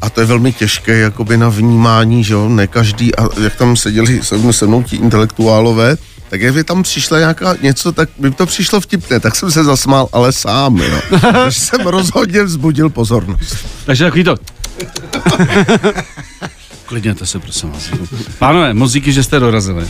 A 0.00 0.10
to 0.10 0.20
je 0.20 0.26
velmi 0.26 0.52
těžké 0.52 0.98
jakoby 0.98 1.36
na 1.36 1.48
vnímání, 1.48 2.24
že 2.24 2.34
jo, 2.34 2.48
ne 2.48 2.66
každý, 2.66 3.16
a 3.16 3.28
jak 3.42 3.56
tam 3.56 3.76
seděli 3.76 4.20
se 4.22 4.36
mnou, 4.36 4.52
se 4.52 4.66
mnou 4.66 4.82
ti 4.82 4.96
intelektuálové, 4.96 5.96
tak 6.28 6.40
jak 6.40 6.54
by 6.54 6.64
tam 6.64 6.82
přišla 6.82 7.18
nějaká 7.18 7.56
něco, 7.62 7.92
tak 7.92 8.08
by 8.18 8.30
to 8.30 8.46
přišlo 8.46 8.80
vtipné, 8.80 9.20
tak 9.20 9.36
jsem 9.36 9.50
se 9.50 9.64
zasmál, 9.64 10.08
ale 10.12 10.32
sám, 10.32 10.76
jo. 10.76 11.00
Takže 11.32 11.60
jsem 11.60 11.80
rozhodně 11.80 12.42
vzbudil 12.42 12.90
pozornost. 12.90 13.56
Takže 13.86 14.04
takový 14.04 14.24
to. 14.24 14.36
Klidněte 16.86 17.26
se, 17.26 17.38
prosím 17.38 17.70
vás. 17.70 17.90
Pánové, 18.38 18.74
moc 18.74 18.92
díky, 18.92 19.12
že 19.12 19.22
jste 19.22 19.40
dorazili. 19.40 19.82
Uh, 19.84 19.88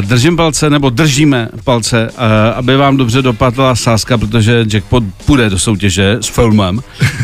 držím 0.00 0.36
palce, 0.36 0.70
nebo 0.70 0.90
držíme 0.90 1.48
palce, 1.64 2.10
uh, 2.10 2.18
aby 2.54 2.76
vám 2.76 2.96
dobře 2.96 3.22
dopadla 3.22 3.76
sázka, 3.76 4.18
protože 4.18 4.64
Jackpot 4.72 5.04
půjde 5.26 5.50
do 5.50 5.58
soutěže 5.58 6.16
s 6.20 6.26
filmem, 6.28 6.76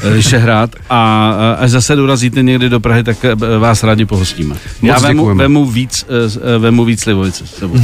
uh, 0.06 0.12
když 0.12 0.32
je 0.32 0.38
hrát 0.38 0.70
a 0.90 1.32
uh, 1.56 1.64
až 1.64 1.70
zase 1.70 1.96
dorazíte 1.96 2.42
někdy 2.42 2.68
do 2.68 2.80
Prahy, 2.80 3.02
tak 3.02 3.16
uh, 3.24 3.58
vás 3.58 3.82
rádi 3.82 4.04
pohostíme. 4.04 4.56
Já 4.82 4.98
vemu, 4.98 5.22
děkujeme. 5.22 5.44
vemu, 5.44 5.66
víc, 5.66 6.06
uh, 6.56 6.62
vemu 6.62 6.84
víc 6.84 7.00
Slivovice. 7.00 7.46
s 7.46 7.54
sebou. 7.54 7.74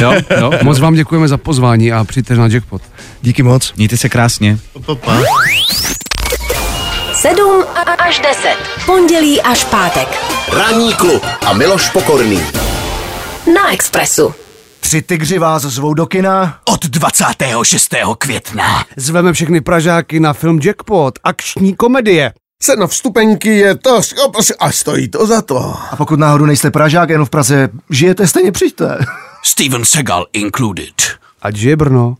jo, 0.00 0.12
jo, 0.40 0.50
Moc 0.62 0.78
vám 0.78 0.94
děkujeme 0.94 1.28
za 1.28 1.36
pozvání 1.36 1.92
a 1.92 2.04
přijďte 2.04 2.36
na 2.36 2.46
jackpot. 2.46 2.82
Díky 3.22 3.42
moc. 3.42 3.72
Mějte 3.76 3.96
se 3.96 4.08
krásně. 4.08 4.58
7 7.24 7.64
až 7.98 8.20
10. 8.20 8.56
Pondělí 8.86 9.42
až 9.42 9.64
pátek. 9.64 10.08
Ranní 10.52 10.94
klub 10.94 11.22
a 11.46 11.52
Miloš 11.52 11.90
Pokorný. 11.90 12.40
Na 13.54 13.72
Expressu. 13.72 14.34
Tři 14.80 15.02
tygři 15.02 15.38
vás 15.38 15.62
zvou 15.62 15.94
do 15.94 16.06
kina. 16.06 16.58
Od 16.64 16.86
26. 16.86 17.94
května. 18.18 18.84
Zveme 18.96 19.32
všechny 19.32 19.60
Pražáky 19.60 20.20
na 20.20 20.32
film 20.32 20.60
Jackpot, 20.62 21.18
akční 21.24 21.74
komedie. 21.74 22.32
Cena 22.62 22.86
vstupenky 22.86 23.58
je 23.58 23.74
to 23.74 24.00
a 24.58 24.72
stojí 24.72 25.08
to 25.08 25.26
za 25.26 25.42
to. 25.42 25.74
A 25.90 25.96
pokud 25.96 26.18
náhodou 26.18 26.46
nejste 26.46 26.70
Pražák, 26.70 27.08
jenom 27.08 27.26
v 27.26 27.30
Praze 27.30 27.68
žijete, 27.90 28.26
stejně 28.26 28.52
přijďte. 28.52 28.98
Steven 29.44 29.84
Seagal 29.84 30.26
included. 30.32 30.94
Ať 31.42 31.56
žije 31.56 31.76
Brno. 31.76 32.16